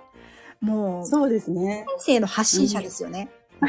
[0.61, 3.29] もうそうですね先生の発信者ですよね。
[3.61, 3.67] す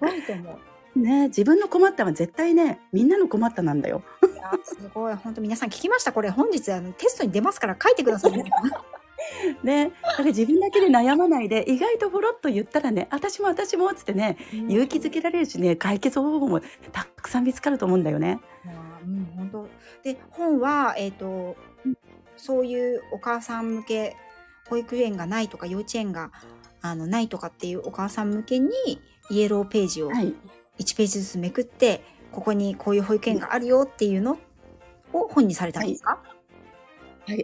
[0.00, 0.58] ごいと思う。
[0.98, 4.02] ね自分の困ったは絶対ねみんなの困ったなんだよ。
[4.22, 6.12] いやすごい本当皆さん聞きました？
[6.12, 8.30] これ本日あのテストに出ますから書いてください。
[8.32, 8.70] 皆さん
[9.62, 9.92] ね。
[10.02, 16.60] だから自分だけで悩まないで意外とほろっと言ったらね私も私もっつってね勇気づけられるしね解決方法も
[16.92, 18.38] たくさん見つかると思うんだよね。
[19.06, 19.68] うん本当。
[20.02, 21.56] で本はえっ、と
[22.36, 24.16] そういうお母さん向け
[24.68, 26.30] 保育園がないとか幼稚園が
[26.82, 28.70] あのないとかっていうお母さん向けに
[29.30, 30.34] イエローページをはい。
[30.78, 32.02] 1ページずつめくって、
[32.32, 34.38] ここにこういう保育園があるよっていうの
[35.12, 36.25] を本にされたんですか、はい、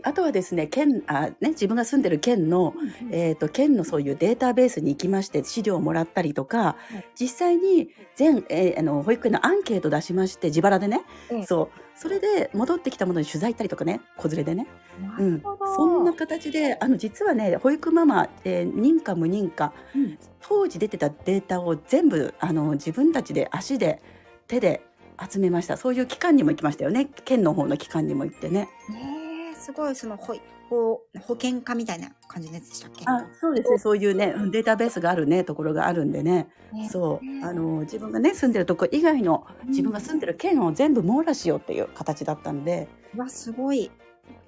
[0.05, 2.75] あとはですね県あ、ね、自分が住んでる県の、
[3.11, 7.05] えー、と県のそういうデータベースに行きまして資料をもらったりとか、い。
[7.15, 11.47] 実際に全、えーあの保育園のアンケート出しまして自腹でね、ええ。
[11.47, 11.79] そう。
[11.95, 14.67] それで戻ってきたものに取材行ったりとかね子連れでね、
[15.01, 15.43] なうん。
[15.77, 20.19] そんな形であの実はね保育ママ、えー認可無認可うん。
[20.41, 24.01] 当時出てたデータを全部あの自分たちで足で
[24.47, 24.83] 手で
[25.31, 25.77] 集めました。
[25.77, 27.09] そういう機関にも行きましたよね。
[27.25, 28.69] 県の方の機関にも行ってね。
[28.91, 29.22] ねえ
[29.63, 30.35] すごい、その保
[30.69, 33.05] 保保険家みたいな感じのやつでしたっけ？
[33.07, 33.79] あ、そうですね。
[33.79, 36.49] そういうね、うんデータベースがあるね、ところがあるんでね。
[36.73, 37.25] ねそう。
[37.25, 43.91] ねあの、自分がね、住んでるとこ以外の、自分が住んでる県を全部網羅しようっていう形だったんで、うわ、すごい。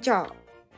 [0.00, 0.34] じゃあ、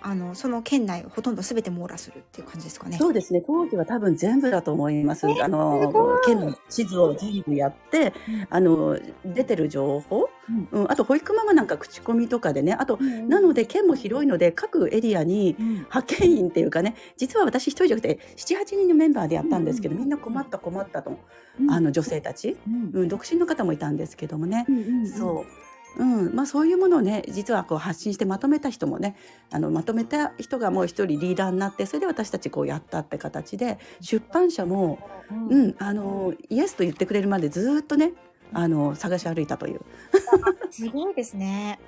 [0.06, 2.96] あの、その県内ほとんど全て網羅するっていう感じですかね。
[2.96, 3.42] そうですね。
[3.44, 5.26] 当時は多分全部だと思います。
[5.26, 6.26] あの、い。
[6.26, 8.12] 県の地図を全部やって、
[8.48, 10.68] あの、出てる情報、うん。
[10.82, 15.68] うん、あと保育ママなんか口コミとかでね、あと、なので県も広いので、各エリアにうん。
[15.72, 21.18] 派遣員っていうかね、実は私一人じゃなくて、7、8人のメンバーでやったんですけど、うんみんな困った困ったと、
[21.58, 21.68] うん。
[21.68, 22.90] あの女性たち、うん。
[23.02, 25.08] うん、独身の方もいたんですけどもね、うんうん。
[25.08, 25.66] そう。
[25.96, 26.34] うん。
[26.34, 29.16] まあ、そういうものをね実はこう発信してまとめた人もね
[29.50, 34.98] あのまとめた人がもう一人リーダーになってそれで私たちこうやったって形で出版社も、
[35.30, 35.48] うん。
[35.48, 38.12] うん、あのイエスと言ってくれるまでずっとね
[38.52, 39.80] あの探し歩いたという。
[40.70, 41.78] すごいですね。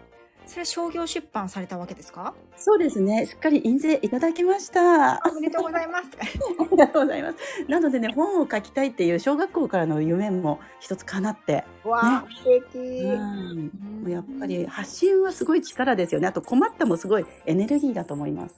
[0.49, 2.35] それは商業出版されたわけですか？
[2.57, 3.27] そうですね。
[3.27, 5.17] しっかり印税いただきました。
[5.17, 6.09] あおめでとうございます。
[6.73, 7.37] りがとうございます。
[7.69, 12.79] なのでね本を書きたいっていう小学校からの夢も一つ叶って、わあ、素敵。
[12.79, 13.65] うん、
[14.03, 16.27] もうやっぱり発信はすごい力ですよね。
[16.29, 18.55] あと困ったもすごいエネルギーだと思います。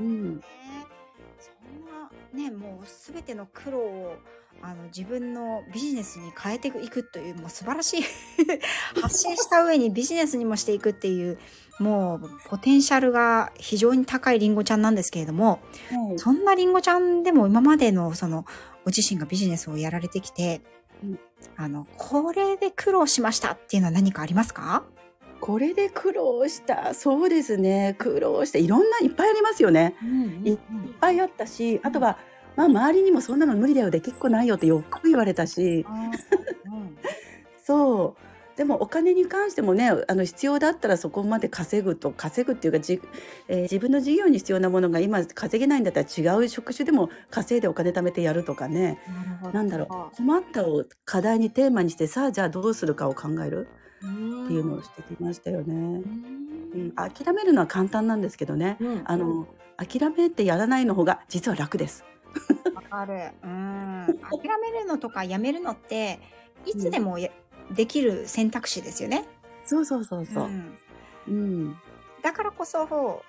[0.00, 0.06] うん。
[0.06, 0.42] うん
[2.32, 4.16] ねもうすべての苦労を
[4.62, 8.02] あの自分のビジネスに変えていくというもう素晴らしい
[9.00, 11.38] 発信した上にビジネスにもしていくっていう
[11.80, 16.18] もうポテンシャルが非常に高いりんごちゃんなんですけれどもはい。
[16.18, 18.44] そんなりんごちゃんでも今までのその
[18.84, 20.60] ご自身がビジネスをやられてきて、
[21.02, 21.20] うん。
[21.56, 24.84] あのこれで苦労しましたっていうのは何かありますか？
[25.42, 26.94] これで苦労した。
[26.94, 27.96] そうですね。
[27.98, 29.96] 苦労していろんないっぱいありますよね。
[30.44, 30.58] いっ
[31.00, 32.16] ぱいあったしあとは、
[32.54, 35.84] まあ、周りにもそんなの無理だよできっこないよってよく言われたし。
[37.60, 38.56] そう。
[38.56, 43.00] でもお金に関してもねあの必要だったらそこまで稼ぐと稼ぐっていうかじ、
[43.48, 49.00] えー自分の事業に必要なものが今稼げないんだったら違う職種でも稼いでお金貯めてやるとかね。
[49.52, 50.16] なんだろう。
[50.16, 53.58] 困ったを課題にテーマにしてさあじゃあどうするかを考える。
[53.60, 55.74] うっていうのをしてきましたよね。
[55.74, 56.02] ん
[56.74, 62.04] うん、諦めるのは簡単なんですけどねうんあの諦めてやらないの方が実は楽です。
[62.74, 63.30] わかる。
[63.42, 64.06] うん。
[64.30, 66.20] 諦めるのとかやめるのって、
[66.64, 67.30] いつでもや、
[67.70, 69.26] できる選択肢ですよね。
[69.64, 70.48] そうそうそうそうう。
[70.48, 70.78] ん
[71.28, 71.76] うん、
[72.22, 73.22] だからこそ、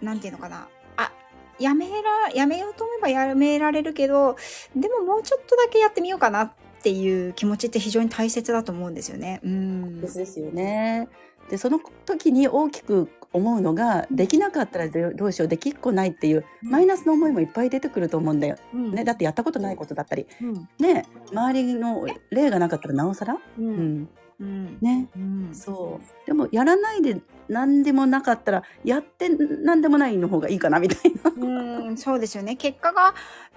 [0.00, 0.68] なんていうのかな。
[0.96, 1.12] あ、
[1.58, 4.36] やめら、やめようと思えばやめられるけど、
[4.76, 9.40] でももうちょっとだけやってみようかなっていう気持ちって非常に大切だと思うんですよね。
[9.42, 10.00] うん。
[10.00, 11.08] ですですよね。
[11.50, 19.04] でその時に大きく思うのができなかったらどうしようできっこないっていうマイナスの思いもいっぱい出てくると思うんだようんね。
[19.04, 20.68] だってやったことないことだったりうん。
[20.78, 23.40] ね周りの例がなかったらなおさら、う。
[23.58, 24.08] うんん、
[24.40, 24.78] うん。
[24.80, 25.50] ねうん。
[25.52, 31.30] そうでもやらないで何でもなかったらやって何でもないの方がいいかなみたいな。
[31.36, 32.56] うん、そうですよね。
[32.56, 33.14] 結果が、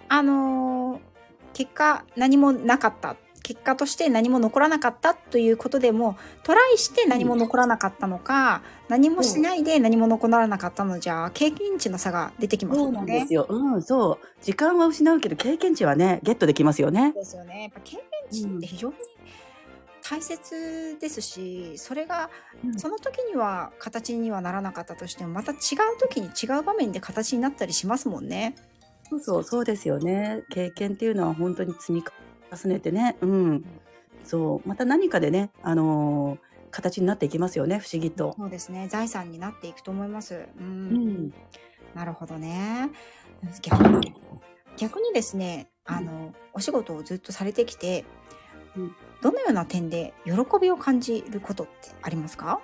[0.10, 1.15] あのー
[1.56, 3.16] 結果何もなかった。
[3.42, 12.98] 結果として何も残らなかったということでも、トライして何も残らなかったのか、何もしないで何も残らなかったのじゃ、経験値の差が出てきますそうよね。
[12.98, 13.46] なんですよ。
[13.48, 14.28] うん、そう。
[14.42, 17.14] 時間は失うけど経験値はねゲットできますよね。
[17.14, 17.62] ですよね。
[17.62, 18.96] やっぱ経験値って非常に
[20.02, 22.32] 大切ですし、それが
[22.64, 25.58] うんその時には形にはならなかったとしても、また違う
[26.00, 28.56] 時に違う場面で形になったりしますもんね。
[29.10, 30.44] そうそうそうですよね。
[30.50, 32.04] 経験っていうのは本当に積み
[32.52, 33.18] 重ねてね。
[33.22, 33.66] うん。
[34.24, 36.40] そうまた何かでねあのー
[36.72, 38.36] 形になっていきますよね不思議と。
[38.38, 38.90] そうですね。
[38.90, 40.46] 財産になっていくと思います。
[40.60, 40.66] うん。
[40.66, 41.34] うん。
[41.94, 42.90] なるほどね。
[43.62, 44.14] 逆に、
[44.76, 48.04] 逆にですね、あの、お仕事をずっとされてきて、
[48.76, 52.60] うんどのような点で喜びを感じることってありますか？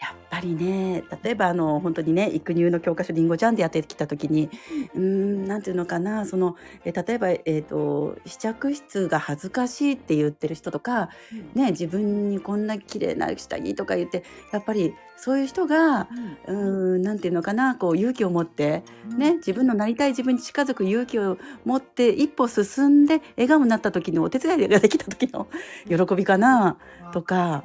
[0.00, 4.48] やっぱりね例えばあの本当にね育乳の教科書りんごちゃんでやってきた時に
[4.94, 11.10] うーんなんていうのかなそのえ例えば、えー、と試着室が恥ずかしいって言ってる人とか、
[11.54, 16.08] ね、自分にこんな綺麗な下着とか言ってやっぱりそういう人が
[16.46, 16.54] うー
[16.98, 18.82] んなんていうのかなこう勇気を持って、
[19.18, 21.36] ね、自分のなりたい自分に近づく勇気を
[21.66, 25.46] 持って一歩進んで笑顔になった時のお手伝いができた時の
[25.86, 26.78] 喜びかな。
[27.12, 27.64] とか、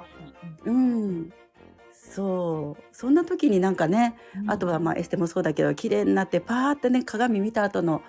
[0.66, 1.30] うん、
[2.16, 2.84] そう。
[2.92, 4.16] そんな時になんかね
[4.48, 8.02] あとはまあエステもそうだけど綺麗になってパーってね鏡見た後の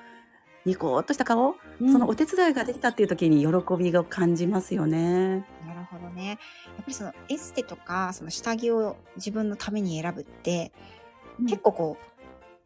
[0.66, 1.92] ニコーっとした顔、うん。
[1.92, 5.47] そのお手伝いができたっていう時に喜びが感じますよね。
[5.64, 6.27] なるほどね。
[6.29, 6.38] やっ
[6.79, 10.73] ぱりそのエステとか、その下着を自分のために選ぶって、
[11.49, 11.97] 結構こ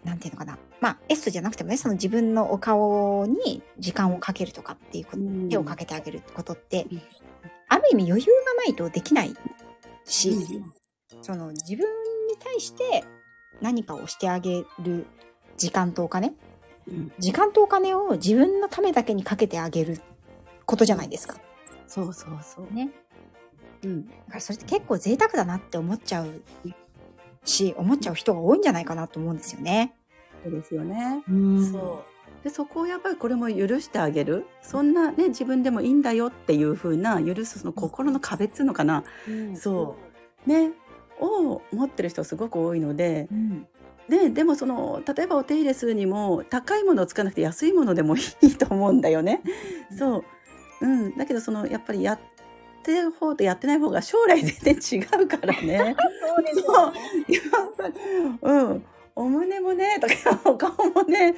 [0.04, 0.58] う、なんていうのかな。
[0.80, 5.48] まあ、エステじゃなくてもね、その自分のお顔に時間をかけるとかっていうこと、うん。
[5.50, 7.02] 手をかけてあげることってうん、
[7.68, 9.36] ある意味余裕がないとできない
[10.06, 10.72] し、うん
[11.22, 11.86] その自分
[12.28, 13.04] に対して
[13.60, 15.06] 何かをしてあげる
[15.56, 16.32] 時間とお金？
[16.88, 20.00] うん時間とお金を自分のためだけにかけてあげる
[20.66, 21.38] ことじゃないですか。
[21.86, 22.74] そうそうそう。
[22.74, 22.90] ね。
[23.82, 24.08] うん。
[24.08, 26.42] だからそれって結構贅沢だなって思っちゃう
[27.44, 29.94] し、思っちゃう人が多いんじゃないかなと思うんですよね。
[30.42, 31.22] そうですよね。
[31.28, 32.44] うんそう。
[32.44, 34.46] でそこをやっぱりこれも許してあげる？
[34.62, 39.96] そんなね自分でもいいんだよっていう風な許すその心の壁っつうのかな、うんそ
[40.46, 40.70] うね
[41.20, 43.66] を持ってる人すごく多いのでうん。
[44.08, 49.40] ででもその例えばお手入れするにも高いものをつかなくて安いものでもいいと思うんだよね。
[49.96, 50.24] そう、
[50.82, 52.18] うん、だけどそのやっぱりやっ
[52.82, 55.94] てる方とやってない方が将来全然違うからね。
[58.42, 58.74] そうう。
[58.74, 58.84] ん。
[59.16, 61.34] お胸もねとかお顔もね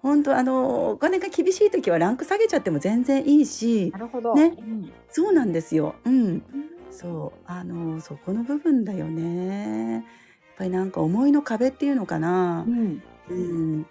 [0.00, 4.34] 本当あのお金が厳しい時はランク下げちゃっても全然いいしなるほど。
[4.34, 4.54] ね。
[4.58, 4.92] うん。
[5.10, 5.94] そうなんですよ。
[6.04, 6.42] うん
[6.90, 9.92] そうあのそこの部分だよね。
[9.94, 10.02] やっ
[10.58, 12.64] ぱりなんか思いの壁っていうのかな。
[12.66, 12.70] う。
[12.70, 13.02] ん。
[13.28, 13.86] うん、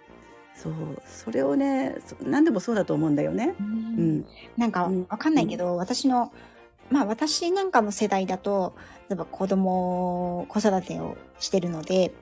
[0.54, 0.74] そう
[1.06, 3.54] それをねそ何でもそうだと思うんだよね。
[3.58, 5.06] うん、なんかうん。
[5.08, 6.32] わかんないけど、私の
[6.90, 8.74] まあ私なんかの世代だと
[9.08, 12.12] 例えば子供子育てをしてるので、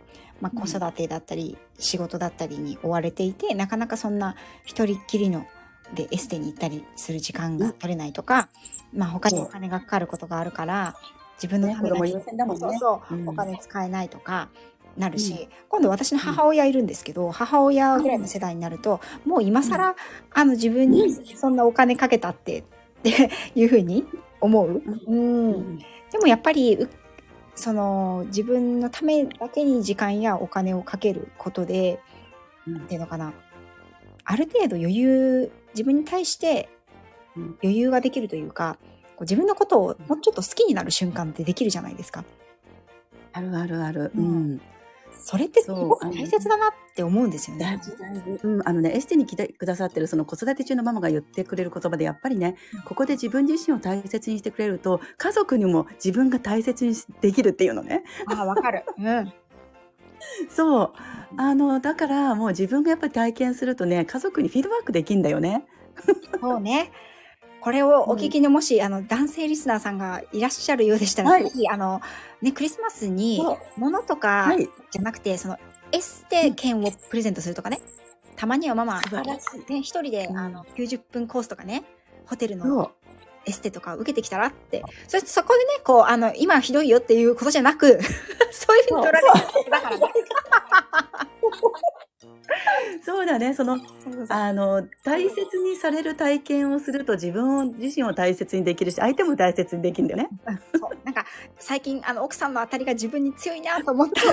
[0.40, 0.62] まあ、うん。
[0.62, 5.44] 子育てだったり仕事だったりに追われていて、なかなかそんな一人っきりの
[5.94, 8.48] でエステに行ったりする時間が取れないとか、
[8.92, 10.96] まあ他にお金がかかることがあるから
[11.36, 12.60] 自分のねためだけ子供優先だもんね。
[12.60, 13.28] そうそう、うん。
[13.28, 14.48] お金使えないとか
[14.96, 19.94] なるし、今度私の母親いるんですけど、母親ぐらいの世代になると、もう今更、
[20.32, 22.64] あの自分にそんなお金かけたってっ
[23.02, 24.04] て いうふうに
[24.40, 24.82] 思う。
[25.06, 25.50] うん。
[25.52, 25.78] うん。
[26.10, 26.88] でもやっぱりう
[27.54, 32.00] その自分のためだけに時間やお金をかけることで
[32.66, 32.76] うん。
[32.78, 33.32] っていうのかな。
[34.24, 36.77] ある程度余裕自分に対してうん
[37.62, 38.78] 余裕ができるというか
[39.16, 42.24] こう自分のことをもうちょっと好きになる瞬間ってできるじゃないですか。
[43.32, 44.12] あるあるある。
[44.16, 44.60] ううんん
[45.20, 47.64] それってすごく大切だなって思うんですよね。
[47.64, 48.40] 大事大事。
[48.42, 58.04] うん、あのね、エステに来てくださってるその子育て中のママが言ってくれる言葉で、やっぱりねうん、ここで自分自身を大切にしてくれると、家族にも自分が大切にできるっていうのね。
[58.26, 58.84] ああわかる。
[58.96, 59.32] うん。
[60.48, 60.92] そう。
[61.36, 65.66] あの、だからもう自分がやっぱり体験するとね、家族にフィードバックできんだよね。
[66.40, 66.92] そうね。
[67.60, 72.00] これをお聞きのもし、あの男性リスナーさんがいらっしゃるようでしたら、はいぜひあの
[72.40, 73.42] ねクリスマスに
[73.76, 74.68] 物とかはい。
[74.90, 75.58] じゃなくて、その
[75.92, 77.80] エステ券をプレゼントするとかね。
[78.36, 81.82] たまにはママ、一人で、うんあの90分コースとかね、
[82.26, 82.92] ホテルの。
[83.46, 87.98] エステとか受けてきたらって、そしてそこでね、こう、あの、今ひどいよっていうことじゃなく、
[88.52, 89.26] そういうふうに取られる
[89.70, 90.04] だからね。
[93.04, 93.54] そうだね。
[93.54, 93.78] その、
[94.28, 100.30] あの、大切にされる体験をすると自分を自身を大切にできるし、相手も大切にできるんだよね。
[100.74, 101.24] そうなんか
[101.58, 104.28] 最近あの奥さんの当たりが自分に強いなと思ったそ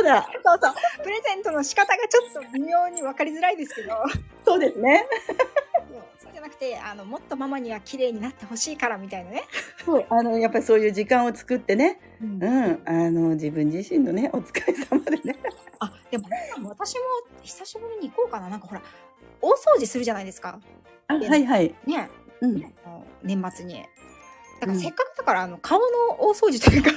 [0.00, 0.28] うだ。
[0.44, 3.94] そうそうプレゼントの仕方がちょっと微妙に分かりづらいですけど
[4.44, 5.06] そうですね。
[6.20, 9.44] そうじゃなくてあのもっとママには綺麗になってほしいからみたいなね、
[9.84, 12.00] そう、あの、やっぱりそういう時間を作ってね。
[12.20, 15.36] うんうん、あの、自分自身のね、お疲れ様でね。
[15.78, 16.28] あでも
[16.64, 17.00] 私も
[17.42, 18.82] 久しぶりに行こうかななんかほら
[19.40, 20.58] 大掃除するじゃないですか
[21.06, 21.74] あ、はいはい。
[21.86, 22.08] ね
[22.40, 22.74] うん。
[23.22, 23.84] 年末に
[24.60, 25.84] だからうんせっかくだからあの顔の
[26.18, 26.90] 大掃除というか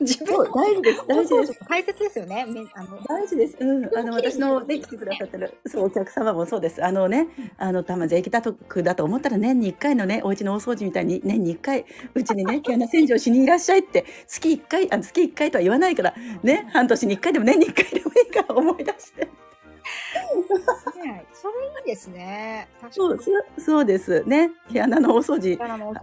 [0.00, 1.04] 自分そう、大事です。
[1.06, 1.60] 大事です。
[1.68, 3.56] 大切ですよねめあの大事です。
[3.60, 6.84] うん、あの、私のね、来てくださってる、そう、お客様もそうです。
[6.84, 19.41] あのね、あの、たま税金だとくだと思ったら、年に一回のね、お家の大掃除みたいに、年に一回、うちにね、毛穴洗浄しにいらっしゃいって、月一回、あの、月一回とは言わないから、ね、半年に一回でも年に一回でもいいから思い出して。
[21.04, 22.68] ねそれいいですね。
[22.80, 23.18] 確そう、
[23.58, 24.22] そうです。
[24.24, 25.58] ね、毛穴の大掃除。
[25.60, 25.94] あの、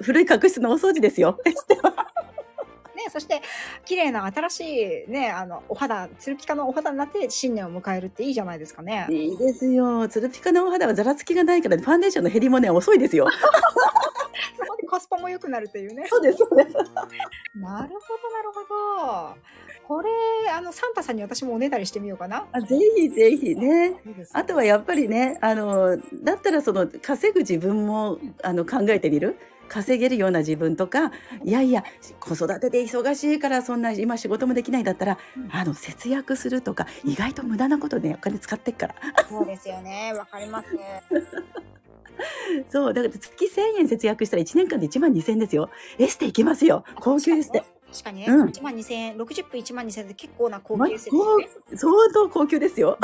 [0.00, 1.38] 古い角質の大掃除ですよ。
[2.94, 3.42] ね、そして、
[3.84, 9.06] 綺麗な新しいね、あの、お肌、ツルピカのお肌になって新年を迎えるっていいじゃないですかね。
[9.10, 10.06] いいですよ。
[10.08, 13.26] つるピカのお肌はざらつきがないから、ファンデーションの減りもね、遅いですよ。
[14.58, 16.06] そこでコスパも良くなるというね。
[16.08, 16.76] そうです、そうです。
[16.76, 16.84] なる
[17.56, 18.60] ほど、なるほ
[19.32, 19.36] ど。
[19.86, 20.10] これ、
[20.50, 22.46] あの、サンタさんに私もおねだりしてみようかな。
[22.52, 23.96] あぜひぜひね。
[24.32, 29.36] あとはやっぱりね、あの、だったらその稼ぐ自分もあの考えてみる？
[29.66, 31.10] 稼げるような自分とか、
[31.42, 31.84] いやいや、
[32.20, 38.94] 子育てで忙しいからそんな今仕事もできないだったら、うんあの節約するとか、意外と無駄なことで、ね、お金使ってっから。
[39.28, 40.12] そうですよね。
[40.16, 40.68] わかります。
[42.70, 45.70] そう、だから月1000円節約したら1年間で1万2000円ですよ。
[45.98, 46.84] エステ行きますよ。
[47.00, 47.64] 高級エステ。
[47.94, 51.48] 確かにね、うん1万2000円、60分1万2000円って結構な高ま級ですよね。
[51.76, 52.98] 相当高級ですよ。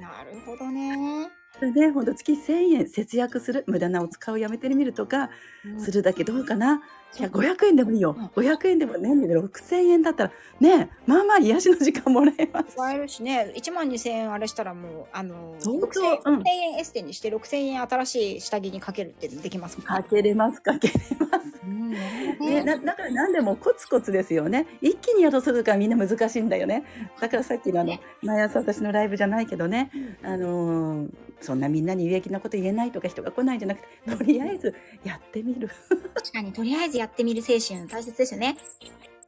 [0.00, 1.28] なるほどね。
[1.58, 5.30] それで、ほんと月1000円節約する、無駄なお使いをやめてみるとか
[5.64, 6.82] うんするだけどうかな。
[7.16, 8.26] いや、そう500円でもいいようん。
[8.26, 12.72] 500円でも年で6000円だったら、ね、まあまあ癒しの時間もらえます。
[12.72, 21.60] 使えるしね、1万2000円あれしたらもう、あの、相当6000うん円エステにして6000円新しい下着にかけるってできますもんかけれます、かけれます。
[21.64, 24.66] うんね、なだから何でもコツコツですよね。
[24.82, 26.82] 一気にやろうとするからみんな難しいんだよね。
[27.20, 29.90] だからさっきのあのね毎朝私のライブじゃないけどね、
[30.24, 31.08] あのー
[31.44, 34.74] そんなみんなに有益なこと言えないとか人が来ないんじゃなくて、とりあえず
[35.04, 35.70] やってみる。
[36.14, 38.56] 確かに、とりあえずやってみる精神大切ですよね。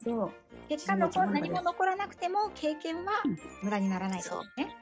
[0.03, 0.31] そう、
[0.69, 4.75] 結果の何も残らなくても経験はうん無駄にならないですね。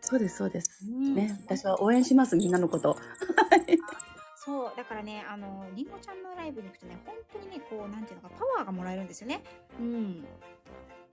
[0.00, 0.84] そうですそうです。
[0.86, 2.96] うんね、私は応援しますみんなのこと。
[4.36, 9.42] そう、だからね、あの、りんごちゃんのライブに行くとね、本当にね、こう、なんていうのか、パワーがもらえるんですよね。
[9.78, 10.24] うん。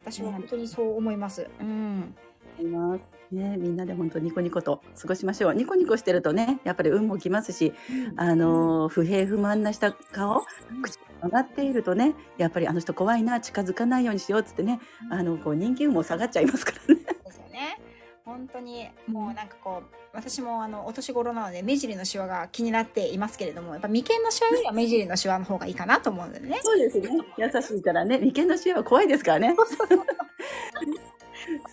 [0.02, 1.50] 私は本当にそう思います。
[1.60, 2.16] うん。
[2.60, 3.02] います。
[3.32, 5.54] ね、みんなで本当ニコニコと過ごしましょう。
[5.54, 7.74] ニコニコしてるとね、やっぱり運も来ますし、
[8.16, 10.42] あのー不平不満なした顔、
[10.82, 14.80] 口が上がっているとね、やっぱりあの人怖いな、近づかないようにしようっつってね、
[15.12, 17.02] あのこう人気運も下がっちゃいますからね。
[17.26, 17.82] ですよね。
[18.28, 26.60] 本当にもうなんかこう私もあのお年頃なので目尻のシワが気になっていますけれどもやっぱ眉間のシワよりは目尻のシワの方がいいかなと思うんだよね。
[26.62, 27.10] そうですね。
[27.38, 29.56] 優しいからね、眉間のシワは怖いですからね。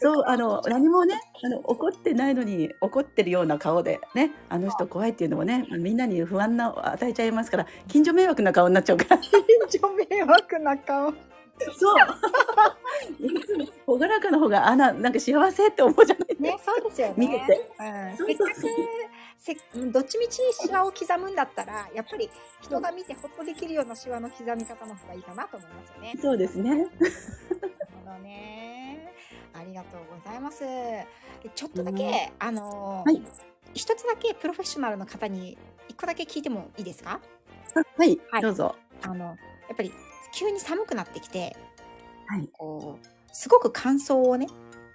[0.00, 9.18] そう、あの何もね、あの怒ってないのに怒ってるような顔でね、あの人怖いっていうのもね、みんなに不安な与えちゃいますから、近所迷惑な顔になっちゃうから。
[9.18, 9.32] 近
[9.68, 11.12] 所迷惑な顔。
[11.78, 11.98] そう。
[13.18, 17.14] いつも朗らかな方があななんか幸せって思うじゃないね、そうですよね。
[17.16, 17.82] 見ててう
[18.14, 18.86] ん、そうせっかくそうそう
[19.38, 22.30] せうんどっちみちシワを刻むんだったらやっぱり
[22.62, 26.14] 人が見てほっとできるようなシワの刻み方の方がいいかなと思いますよね。
[26.20, 26.70] そうですね。
[26.70, 26.90] なる
[28.04, 29.12] ほどね。
[29.52, 30.60] ありがとうございます。
[30.60, 31.06] で
[31.54, 33.22] ちょっとだけ、あのーはい
[33.74, 37.20] 一つだけプロフェッショナルの方に一個だけ聞いてもいいですか？
[37.74, 38.76] あはい、はいどうぞ。
[39.02, 39.32] あの、や
[39.72, 39.92] っぱり
[40.34, 41.56] 急に寒くなってきて、
[42.26, 42.48] はい。
[42.52, 44.48] こう、すごく乾燥をね、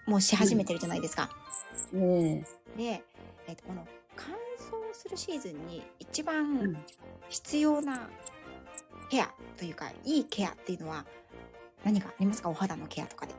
[0.05, 1.29] もうし始めてるじゃないですか。
[1.93, 2.43] え
[2.77, 3.03] で、
[3.47, 6.77] えっと、この乾燥するシーズンに一え番うん
[7.29, 8.09] 必要な
[9.09, 11.05] ケアというか、いいケアっていうのは
[11.83, 12.49] 何かありますか？
[12.49, 13.33] お肌のケアとかで。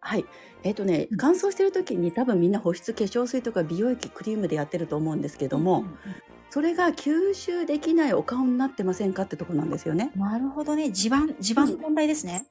[0.00, 0.24] はい。
[0.62, 5.98] えっ、とね、乾燥してる時に多分みんな保湿化粧水とか美容液クリームでやってると思うんですけども、うんうん
[6.54, 10.12] それが吸収できないお顔になってませんかってとこなんですよね。
[10.14, 10.92] なるほどね。
[10.92, 12.46] 地盤、地盤の問題ですね。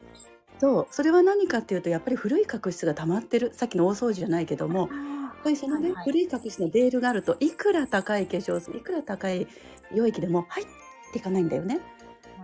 [0.60, 0.88] そう。
[0.91, 3.54] それは何かっていうと、やっぱり古い角質が溜まってる。
[3.54, 9.47] さっきの大掃除じゃないけども、やっぱりそのね、はいはい古い角質のベールがあるといくら高い化粧水いくら高い
[9.91, 10.66] 美容液でも入っ
[11.14, 11.80] ていかないんだよね。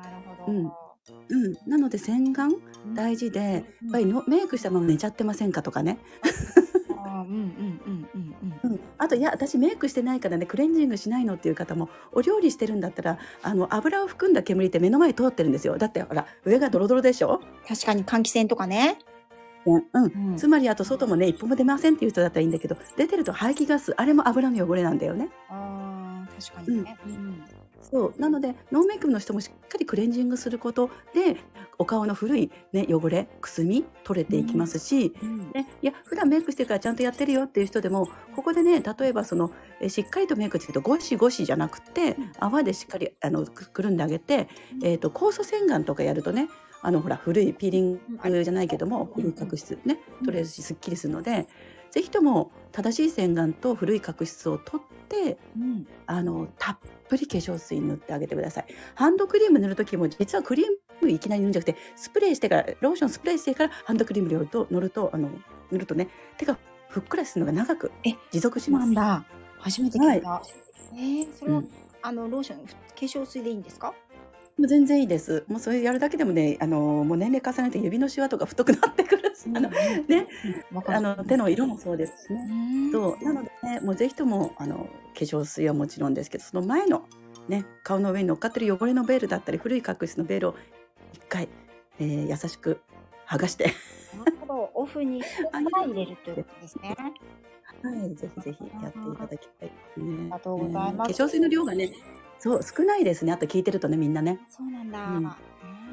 [0.01, 0.53] なるほど。
[0.53, 0.71] うん
[1.27, 2.51] うん、なので洗顔
[2.93, 5.99] 大事で、やっぱりのメイクしたまま寝ちゃってませんかとかね、
[7.19, 8.71] あーうんうんうんうんうん。
[8.71, 15.77] うん、あといや私メイクしてないからねクレンジングしないのっていう方もお料理してるんだったらあの油を含んだ煙って目の前通ってるんですよ。
[15.77, 18.99] だってほら上がドロドロでしょ、確かに換気扇とかね。
[19.65, 20.37] うんうん、うん。
[20.37, 25.29] つまりあと外もね一歩も出ませんっていう人だったらいいんだけど出てると排気ガスあれも油の汚れなんだよね。
[25.49, 26.97] あー確かにね。
[27.05, 27.43] うん
[27.81, 28.19] そう。
[28.19, 31.37] なのでノーメイクの人もしっかりクレンジングすることで
[31.77, 35.51] お顔の古い、ね、汚れくすみ取れていきますし、うん。
[35.51, 39.51] ね、いや普段メイクしてるからちゃんとやってるよっていう人でもここでね例えばその
[39.81, 42.31] えしっかりとメイクしてるとゴシゴシじゃなくてうん。
[42.39, 44.49] 泡でしっかりあのくくるんであげて、
[44.83, 46.49] えー、と酵素洗顔とかやるとね
[46.81, 49.23] あのほら古いピーリングじゃないけどもうん。
[49.23, 49.33] 古い。
[49.33, 51.47] 角質ねうん取れるしすっきりするので
[51.91, 56.77] ぜひとも正しい洗顔と古い角質を取ってうんあのたっ
[57.07, 58.65] ぷり化粧水塗ってあげてください。
[58.95, 60.65] ハンドクリーム塗る時も実はクリー
[61.01, 65.29] ムいきなり塗るんじゃなくてスプレーしてからローションスプレーしてからハンドクリーム塗ると塗るとあの
[65.71, 66.57] 塗るとね手が
[66.89, 68.85] ふっくらするのが長くえ持続します。
[68.87, 69.25] なんだ。
[69.59, 70.41] 初めて聞いた。
[70.93, 71.69] えー、それは、うん
[72.01, 73.93] あのローション化粧水でいいんですか？
[74.59, 75.45] もう全然いいです。
[75.47, 80.27] もうそれやるだけでもね、あのもう年齢重ねて指のシワとか太くなってくるし、あのね、
[80.85, 82.45] あの手の色もそうですしね。
[82.51, 87.05] うんそうなのでね、もうぜひともあの化粧水はもちろんですけど、その前の
[87.47, 90.55] ね顔の上に乗っかってる汚れのベールだったり古い角質のベールを
[91.13, 91.47] 一回、
[91.99, 92.81] えー優しく
[93.25, 93.73] 剥がして、
[94.17, 94.71] なるほど。
[94.73, 96.97] オフにしてから入れるということですね。
[97.83, 100.15] はい、ぜひぜひやっていただきたいですね。
[100.19, 101.91] ありがとうございます化粧水の量がね、
[102.39, 103.31] そう少ないですね。
[103.31, 104.39] あと聞いてるとねみんなね。
[104.47, 104.99] そうなんだ。
[104.99, 105.25] うんうん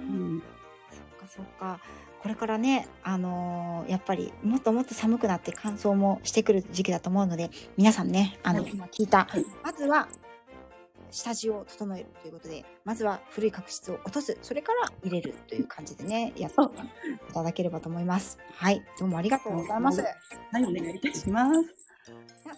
[0.09, 0.43] うん、
[0.91, 1.81] そっかそっか。
[2.22, 10.09] これからね、あのーやっぱりもっともっと寒くなって乾燥もしてくる時期だと思うので、皆さんね、あの、はい今聞いた、はいまずは
[11.11, 16.57] 下地を整えるということで、まずは古い角質を落とす、それから入れるという感じでね、やって
[17.30, 18.38] いただければと思います。
[18.54, 20.00] はい、どうもありがとうございます。
[20.02, 20.09] は
[20.59, 21.86] い、お願いいたします。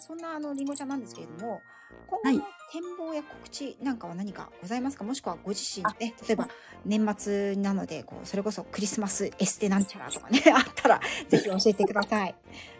[0.01, 1.61] そそんなあのりんごちゃんなんですけれども、
[2.07, 5.05] 今はい後の展望や告知なんかは何かございますか？
[5.05, 6.49] もしくはご自身で、例えば
[6.84, 12.34] 年末なので、こう、それこそクリスマスエステなんちゃらとかね、 あったら、ぜひ教えてください。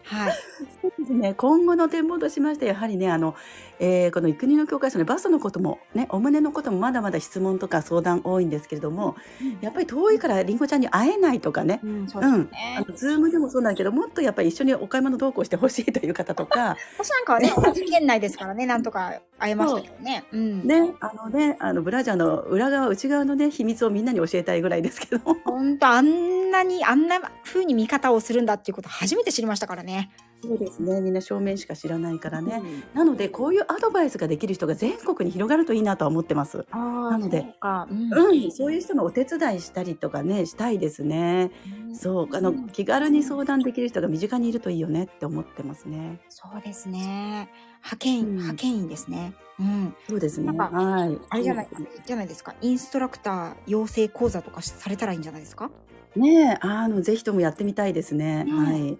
[0.09, 0.33] はい。
[0.81, 1.33] そうですね。
[1.35, 3.35] 今後の展望としまして、やはりね、あの、
[3.79, 9.15] えーこの育児の教科書のバストのことも、ね、お胸のこともまだまだ質問とか相談多いんですけれども、
[9.61, 12.89] やっぱり遠いからりんごちゃんに会えないとかね、うん、そうですうん、ねあ。
[12.89, 20.23] のズームでもそうなんだけど、もっとやっぱり一緒にお買い物同行してほしいという方とか、 私なんかはね、同じ県内ですからね、 なんとか会えましたけどね。
[20.31, 20.67] うん。
[20.67, 25.35] ね、あのね、あのブラジャーの裏側、内側のね、秘密をみんなに教えたいぐらいですけど。
[25.45, 29.98] 本当あんなに、あんな風に見方をするんだっていうこと初めて知りましたからね。
[30.41, 32.61] そうですね、みんな正面しか知らないからね。
[32.63, 36.65] うんなので、こういうアドバイスができる人が全国に広がるといいなとは思ってます。
[36.71, 36.77] あ
[37.11, 37.87] なのでそうか。
[37.91, 41.51] うんうん、そういう人のお手伝いしたりとかね、したいですね。
[41.93, 46.21] そう、あの、気軽に相談できる人が身近にいるといいよねって思ってますね。
[46.29, 47.49] そうですね。
[47.79, 49.33] 派遣、うん派遣員ですね。
[49.59, 49.93] うん。
[50.07, 50.57] そうですね。
[50.57, 51.17] はい。
[51.31, 51.67] あれじゃない、
[52.05, 52.55] じゃないですか？
[52.61, 55.69] インストラクター養成講座とかされたらいいんじゃないですか？
[56.15, 58.45] ねえ、あの、ぜひともやってみたいですね。
[58.45, 58.97] ねはい。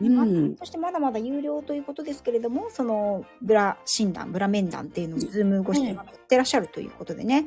[0.00, 0.56] うまん。
[0.56, 7.46] そしてまだまだ有料ということですけれども、そのブラ診断、ブラ面談っていうのをズーム越しでやってらっしゃるということでね。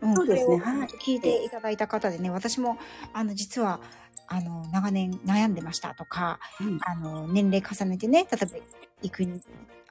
[0.00, 0.14] うん。
[0.14, 0.56] そうですね。
[0.58, 0.88] はい。
[0.88, 2.78] 聞いていただいた方でね、私も、
[3.12, 3.80] あの、実は、
[4.26, 6.78] あの、長年悩んでましたとか、うん。
[6.82, 8.66] あの、年齢重ねてね、例えば、
[9.02, 9.40] 育に、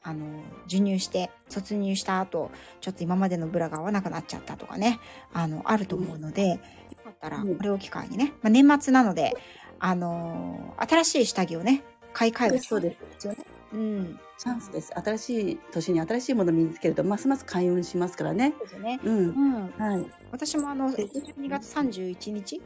[0.03, 2.51] あの、授乳して、卒乳した後、
[2.81, 4.99] ちょっと今までのブラが合わなくなっちゃったとかね、
[5.33, 6.57] あの、あると思うので、よ
[7.03, 9.35] かったら、うんこれを機会にね、まあ、年末なので、
[9.79, 11.83] あの、新しい下着をね、
[12.17, 13.27] 買い替えるそうです。
[13.27, 13.45] よね。
[13.73, 14.19] うん。
[14.39, 14.91] チャンスです。
[14.95, 18.55] 新しい年に新しいものを身につけると、ますます開運しますからね。
[18.57, 18.99] そうですよね。
[19.03, 19.17] うん。
[19.17, 19.71] うん。
[19.77, 20.11] はい。
[20.31, 22.59] 私もあの、12月31日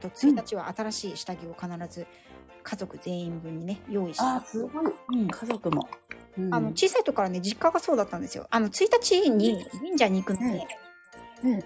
[0.00, 2.06] と1日は新しい下着を必ず
[2.62, 4.22] 家族全員分にね、用意して。
[4.24, 4.92] あー、すごい。
[5.10, 5.88] うん家族も。
[6.38, 8.46] うんあの、小さい時からね、実家がそうだったんですよ。
[8.50, 10.66] あの、1日に神社に行くので、ね
[11.42, 11.64] ね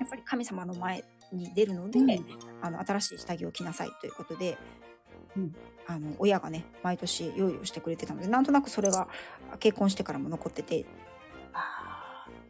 [0.00, 2.26] やっぱり神様の前に出るので、うん
[2.60, 4.58] あの、新しい下着を着なさいということで、
[5.36, 5.54] うん
[5.84, 9.08] あの、親がね、毎年用意をしてくれてたので、なんとなくそれが
[9.58, 10.86] 結婚してからも残ってて、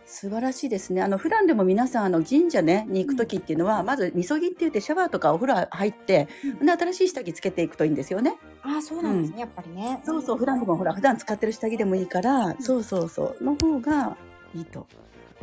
[0.05, 1.01] 素晴らしいですね。
[1.01, 6.29] あの普段でも皆さんあの神社ねに行く時っていうのは、まずみそぎって言ってシャワーとかお風呂入って、
[6.63, 8.37] で新しい下着つけていくといいんですよね。
[8.63, 10.03] ああ、そうなんですね、やっぱりね。
[10.05, 14.17] そうそう普段でもほら普段使ってる下着でもいいから、そうそうそうの方が
[14.55, 14.87] いいと。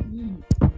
[0.00, 0.69] うんはい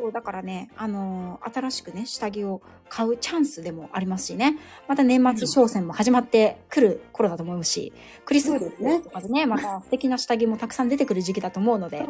[0.00, 4.56] そう、だからね、あのー新しくね、下着を買うチャンスでもありますしね。
[4.88, 7.92] また年末商戦も始まってくる頃だと思うし、
[8.24, 8.70] クリスマス
[9.02, 12.06] とかでね、また素敵な下着もたくさん出てくる時期だと思うので、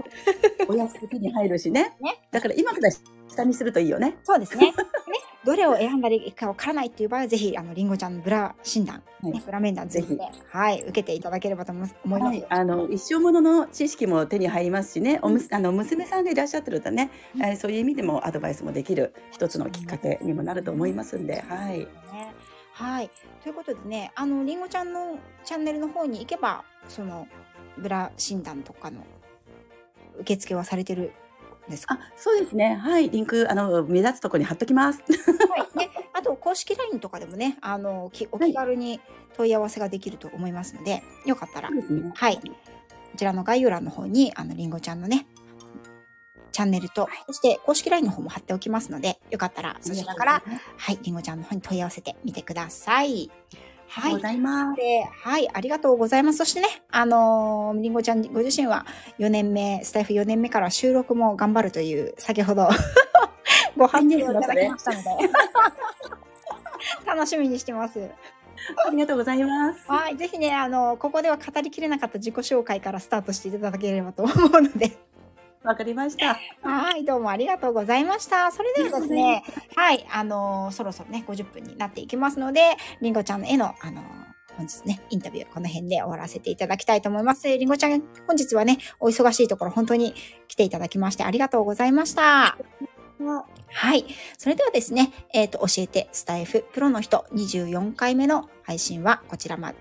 [0.69, 1.97] お安く手に入るしね。
[2.01, 2.21] ね。
[2.31, 2.91] だから今から
[3.31, 4.19] 下見するといいよね。
[4.25, 4.73] そうですね。
[4.73, 4.75] ね
[5.45, 11.97] どれを選んだらいいかわからないっていう場合は、ぜひ、あの、りんごちゃんのブラ診断、はいね、ブラ面談ぜひね、はい、受けていただければと思います。
[12.05, 21.79] はい、あの一生ものの知識も手に入りますしね、おむすあの娘さんがいらっしゃってるとね、うんえーそういう意味でもアドバイスもできる一つのきっかけにもなると思いますんで、はい。
[21.79, 21.89] ね。
[22.73, 23.11] はい。
[23.43, 27.27] ということでね、あの、りんごちゃんのチャンネルの方に行けば、その、
[27.79, 29.05] ブラ診断とかの
[30.21, 31.11] 受付はされてるん
[31.69, 31.95] ですか？
[31.95, 32.75] あ、そうですね。
[32.77, 35.01] はい、リンクあの目立つところに貼っときます。
[35.01, 35.79] はい。
[35.79, 39.01] ね、あと、公式 LINE とかでもね、あの、きお気軽に
[39.37, 42.13] 問い合わせができると思いますので、よかったら、ね。
[42.15, 42.37] はい。
[42.37, 42.43] こ
[43.17, 45.27] ちらの概要欄の方に、あの、りんごちゃんのね、
[46.53, 50.43] チャンネルと、そして公式 LINE の方も貼っておきますので、よかったらそちらから、
[50.77, 53.31] はい、りんごちゃんの方に問い合わせてみてください。
[53.91, 54.19] はいありがとうご。
[54.21, 54.77] ざいます。
[54.77, 56.39] で、はい、ありがとうございます。
[56.39, 58.87] そしてね、あのーりんごちゃんご自身は
[59.19, 62.69] 4年目、スタイフ4年目から収録も頑張るという、先ほど
[63.77, 65.31] ご発表をいただきましたので、
[67.05, 68.11] 楽しみにしてます。
[68.87, 69.85] ありがとうございます。
[69.89, 74.99] はい、ぜひね、あの、ここでは語りきれなかった自己紹介からスタートしていただければと思うので、
[75.63, 76.39] わかりました。
[76.63, 78.51] はい、どうもありがとうございました。
[78.51, 79.45] それではですね、
[79.77, 84.05] はい、あのーそろそろね、50分になっていきますので、りんごちゃんへの、あのー
[84.57, 87.47] 本日ね、インタビューこの辺で終わらせていただきたいと思います。
[87.47, 90.15] りんごちゃん、本日はね、お忙しいところ本当に
[90.49, 92.57] 来ていただきましてありがとうございました。
[93.69, 94.07] はい。
[94.39, 99.75] それではですね、えっ、と、教えてスタイフプロの人24回目の配信はこちらま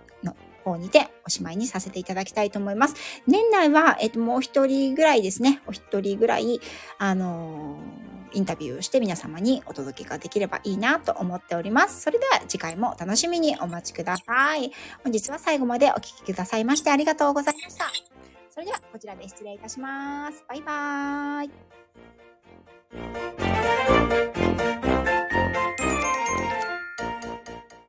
[0.64, 2.96] 方にておしまいにさせていただきたいと思います。
[3.28, 6.60] 年内は、えっと、もう一人ぐらいですね、お一人ぐらい、
[6.98, 12.02] あのー、インタビューをして皆様にお届けができればいいなと思っております。
[12.02, 14.72] それでは次回もお楽しみにお待ちください。
[15.04, 17.86] 本日は最後までお聴きくださいましてありがとうございました。
[18.50, 20.44] それではこちらで失礼いたします。
[20.48, 21.46] バイバー
[24.26, 24.29] イ。